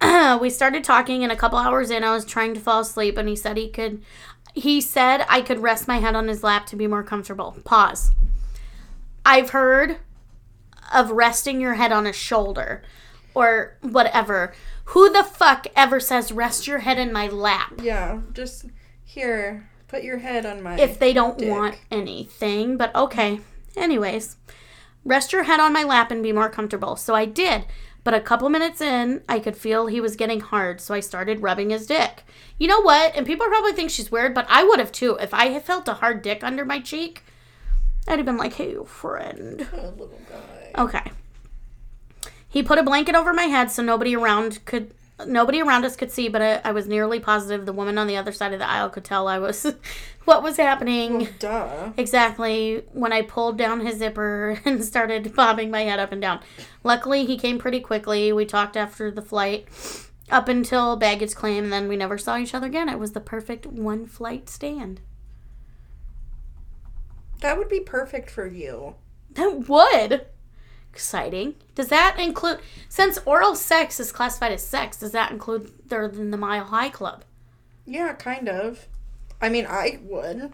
[0.40, 3.28] we started talking, and a couple hours in, I was trying to fall asleep, and
[3.28, 4.02] he said he could.
[4.54, 7.56] He said I could rest my head on his lap to be more comfortable.
[7.64, 8.12] Pause.
[9.24, 9.98] I've heard
[10.92, 12.82] of resting your head on a shoulder
[13.34, 14.52] or whatever.
[14.86, 17.74] Who the fuck ever says rest your head in my lap?
[17.80, 18.66] Yeah, just
[19.04, 21.50] here, put your head on my If they don't dick.
[21.50, 23.40] want anything, but okay.
[23.76, 24.36] Anyways,
[25.04, 26.96] rest your head on my lap and be more comfortable.
[26.96, 27.66] So I did.
[28.02, 31.42] But a couple minutes in, I could feel he was getting hard, so I started
[31.42, 32.24] rubbing his dick.
[32.58, 33.14] You know what?
[33.14, 35.18] And people probably think she's weird, but I would have too.
[35.20, 37.22] If I had felt a hard dick under my cheek,
[38.08, 39.68] I'd have been like, hey, friend.
[39.72, 40.80] Oh, little guy.
[40.82, 41.12] Okay.
[42.48, 44.94] He put a blanket over my head so nobody around could
[45.26, 48.16] nobody around us could see, but I, I, was nearly positive the woman on the
[48.16, 49.74] other side of the aisle could tell I was
[50.24, 51.18] what was happening.
[51.18, 51.92] Well, duh.
[51.96, 56.40] Exactly when I pulled down his zipper and started bobbing my head up and down.
[56.84, 58.32] Luckily, he came pretty quickly.
[58.32, 59.66] We talked after the flight
[60.30, 62.88] up until baggage claim, and then we never saw each other again.
[62.88, 65.00] It was the perfect one flight stand.
[67.40, 68.96] That would be perfect for you.
[69.32, 70.26] That would
[70.92, 71.54] exciting.
[71.74, 74.96] Does that include since oral sex is classified as sex?
[74.98, 77.24] Does that include their in the Mile High Club?
[77.86, 78.86] Yeah, kind of.
[79.40, 80.52] I mean, I would.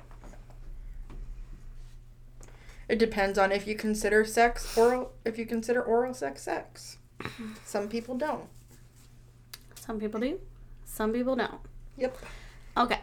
[2.89, 5.13] It depends on if you consider sex oral.
[5.25, 6.99] If you consider oral sex sex,
[7.65, 8.49] some people don't.
[9.75, 10.39] Some people do.
[10.85, 11.61] Some people don't.
[11.97, 12.17] Yep.
[12.77, 13.01] Okay.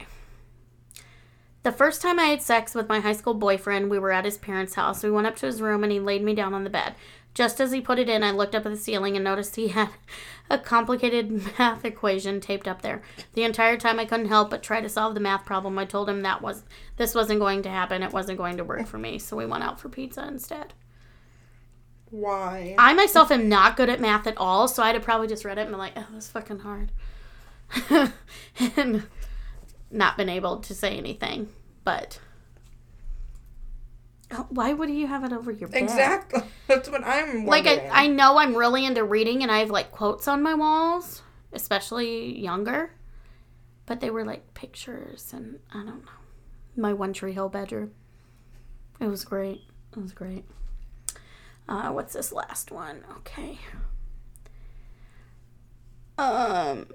[1.63, 4.37] The first time I had sex with my high school boyfriend, we were at his
[4.37, 5.01] parents' house.
[5.01, 6.95] We went up to his room and he laid me down on the bed.
[7.33, 9.69] Just as he put it in, I looked up at the ceiling and noticed he
[9.69, 9.89] had
[10.49, 13.01] a complicated math equation taped up there.
[13.33, 15.77] The entire time I couldn't help but try to solve the math problem.
[15.79, 16.63] I told him that was
[16.97, 18.03] this wasn't going to happen.
[18.03, 20.73] It wasn't going to work for me, so we went out for pizza instead.
[22.11, 22.75] Why?
[22.77, 25.57] I myself am not good at math at all, so I'd have probably just read
[25.57, 26.91] it and been like, "Oh, that's fucking hard,"
[28.77, 29.07] and
[29.89, 31.49] not been able to say anything.
[31.83, 32.19] But
[34.49, 35.83] why would you have it over your bed?
[35.83, 36.41] Exactly.
[36.67, 37.47] That's what I'm wondering.
[37.47, 40.53] Like I, I know I'm really into reading and I have like quotes on my
[40.53, 41.21] walls
[41.53, 42.91] especially younger.
[43.85, 46.11] But they were like pictures, and I don't know.
[46.75, 47.91] My One Tree Hill bedroom.
[48.99, 49.61] It was great.
[49.95, 50.45] It was great.
[51.67, 53.03] Uh, what's this last one?
[53.17, 53.59] Okay.
[56.17, 56.87] Um,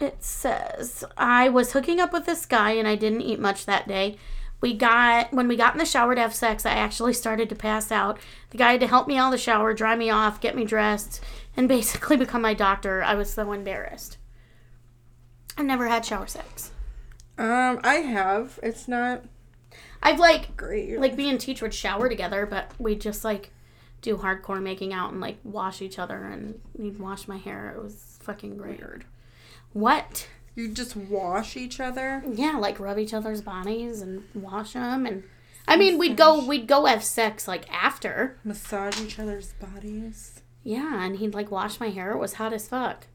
[0.00, 3.88] it says I was hooking up with this guy and I didn't eat much that
[3.88, 4.16] day.
[4.60, 7.54] We got when we got in the shower to have sex, I actually started to
[7.54, 8.18] pass out.
[8.50, 10.64] The guy had to help me out of the shower, dry me off, get me
[10.64, 11.20] dressed,
[11.56, 13.02] and basically become my doctor.
[13.02, 14.18] I was so embarrassed.
[15.56, 16.72] I've never had shower sex.
[17.38, 18.58] Um, I have.
[18.62, 19.24] It's not
[20.02, 20.98] I've like great.
[20.98, 23.50] like me and Teach would shower together, but we just like
[24.02, 27.74] do hardcore making out and like wash each other and he'd wash my hair.
[27.76, 28.80] It was fucking great.
[28.80, 29.04] weird.
[29.74, 30.28] What?
[30.54, 32.22] You just wash each other.
[32.32, 35.24] Yeah, like rub each other's bodies and wash them and
[35.66, 38.38] I mean, we'd go we'd go have sex like after.
[38.44, 40.40] Massage each other's bodies.
[40.62, 42.12] Yeah, and he'd like wash my hair.
[42.12, 43.06] It was hot as fuck.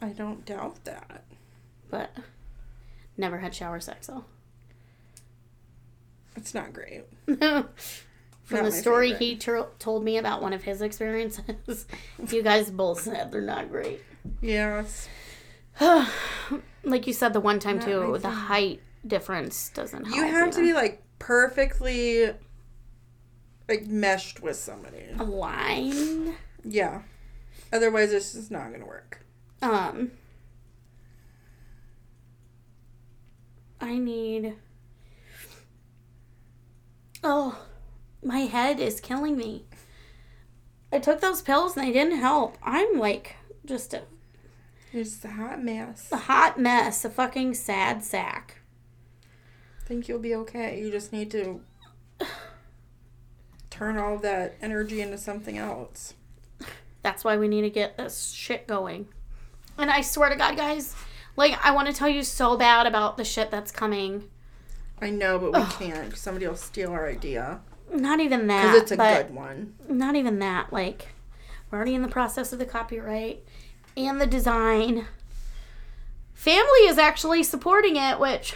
[0.00, 1.24] I don't doubt that.
[1.90, 2.16] But
[3.16, 4.24] never had shower sex though.
[6.36, 7.04] It's not great.
[7.26, 9.24] From Not the story favorite.
[9.24, 11.86] he tro- told me about one of his experiences,
[12.30, 14.00] you guys both said they're not great.
[14.40, 15.08] Yeah, it's,
[16.84, 20.16] like you said the one time too, the height difference doesn't help.
[20.16, 22.30] you have to be like perfectly
[23.68, 25.04] like meshed with somebody.
[25.18, 26.34] aligned.
[26.64, 27.02] Yeah.
[27.72, 29.24] Otherwise, this is not gonna work.
[29.62, 30.12] Um,
[33.80, 34.54] I need.
[37.24, 37.66] Oh,
[38.22, 39.64] my head is killing me.
[40.92, 42.56] I took those pills and they didn't help.
[42.62, 44.02] I'm like just a,
[44.96, 46.08] You're a hot mess.
[46.10, 48.60] a hot mess, a fucking sad sack.
[49.84, 50.80] think you'll be okay.
[50.80, 51.60] You just need to
[53.68, 56.14] turn all that energy into something else.
[57.02, 59.08] That's why we need to get this shit going.
[59.76, 60.94] And I swear to God, guys,
[61.36, 64.30] like I want to tell you so bad about the shit that's coming.
[65.02, 66.16] I know, but we can't.
[66.16, 67.60] Somebody will steal our idea
[67.92, 68.72] Not even that.
[68.72, 69.74] because it's a good one.
[69.90, 70.72] not even that.
[70.72, 71.08] Like
[71.70, 73.44] we're already in the process of the copyright
[73.96, 75.06] and the design.
[76.34, 78.54] Family is actually supporting it, which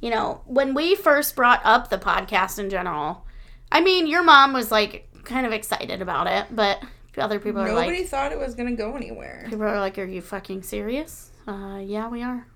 [0.00, 3.24] you know, when we first brought up the podcast in general,
[3.70, 6.82] I mean, your mom was like kind of excited about it, but
[7.16, 9.46] other people are Nobody like, thought it was gonna go anywhere.
[9.48, 12.46] people are like, "Are you fucking serious?" Uh, yeah, we are.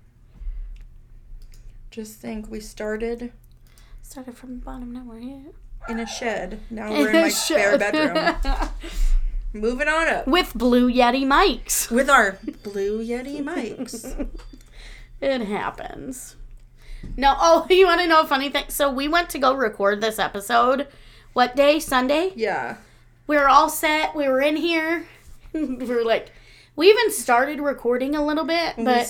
[1.91, 3.31] Just think, we started
[4.01, 5.41] Started from the bottom, now we're here.
[5.89, 6.59] in a shed.
[6.69, 8.35] Now we're in my spare bedroom.
[9.59, 11.89] Moving on up with Blue Yeti mics.
[11.91, 14.27] with our Blue Yeti mics.
[15.19, 16.35] It happens.
[17.15, 18.65] No, oh, you want to know a funny thing?
[18.67, 20.87] So we went to go record this episode.
[21.33, 21.79] What day?
[21.79, 22.33] Sunday.
[22.35, 22.77] Yeah.
[23.25, 24.15] We were all set.
[24.15, 25.07] We were in here.
[25.53, 26.31] we were like,
[26.75, 29.07] we even started recording a little bit, We but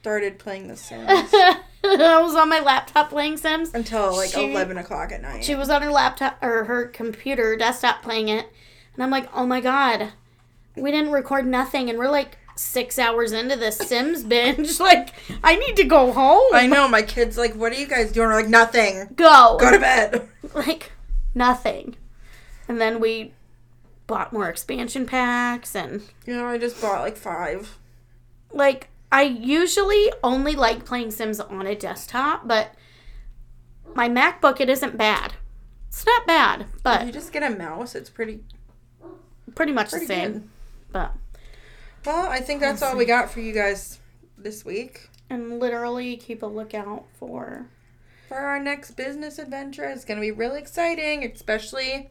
[0.00, 1.08] started playing The Sims
[1.82, 3.72] I was on my laptop playing Sims.
[3.72, 5.42] until like She- 11 o'clock at night.
[5.42, 8.46] She was on her laptop or her computer desktop playing it,
[8.96, 10.12] and I'm like, oh my god,
[10.74, 14.80] we didn't record nothing, and we're like six hours into this Sims binge.
[14.80, 15.10] like,
[15.44, 16.50] I need to go home.
[16.54, 18.28] I know, my kid's like, what are you guys doing?
[18.28, 19.08] We're like, nothing.
[19.14, 19.56] go.
[19.60, 20.28] Go to bed.
[20.54, 20.92] like
[21.34, 21.96] nothing.
[22.68, 23.32] And then we
[24.06, 27.76] bought more expansion packs and You know, I just bought like five.
[28.52, 32.74] like I usually only like playing Sims on a desktop, but
[33.94, 35.34] my MacBook it isn't bad.
[35.88, 38.40] It's not bad, If you just get a mouse, it's pretty
[39.54, 40.32] pretty much pretty the same.
[40.32, 40.48] good.
[40.92, 41.12] But
[42.04, 43.98] Well, I think that's all we got for you guys
[44.38, 45.08] this week.
[45.30, 47.66] and literally keep a lookout for
[48.28, 52.10] For our next business adventure, it's going to be really exciting, especially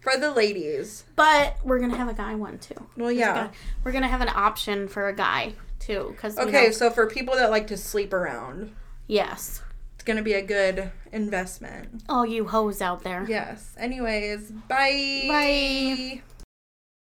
[0.00, 1.04] for the ladies.
[1.16, 2.86] but we're gonna have a guy one too.
[2.96, 3.48] Well, yeah.
[3.82, 7.50] We're gonna have an option for a guy too, because Okay, so for people that
[7.50, 8.72] like to sleep around,
[9.08, 9.62] yes,
[9.96, 12.02] it's going to be a good investment.
[12.08, 13.26] all you hoes out there.
[13.28, 13.74] Yes.
[13.78, 15.24] Anyways, bye.
[15.28, 16.22] Bye.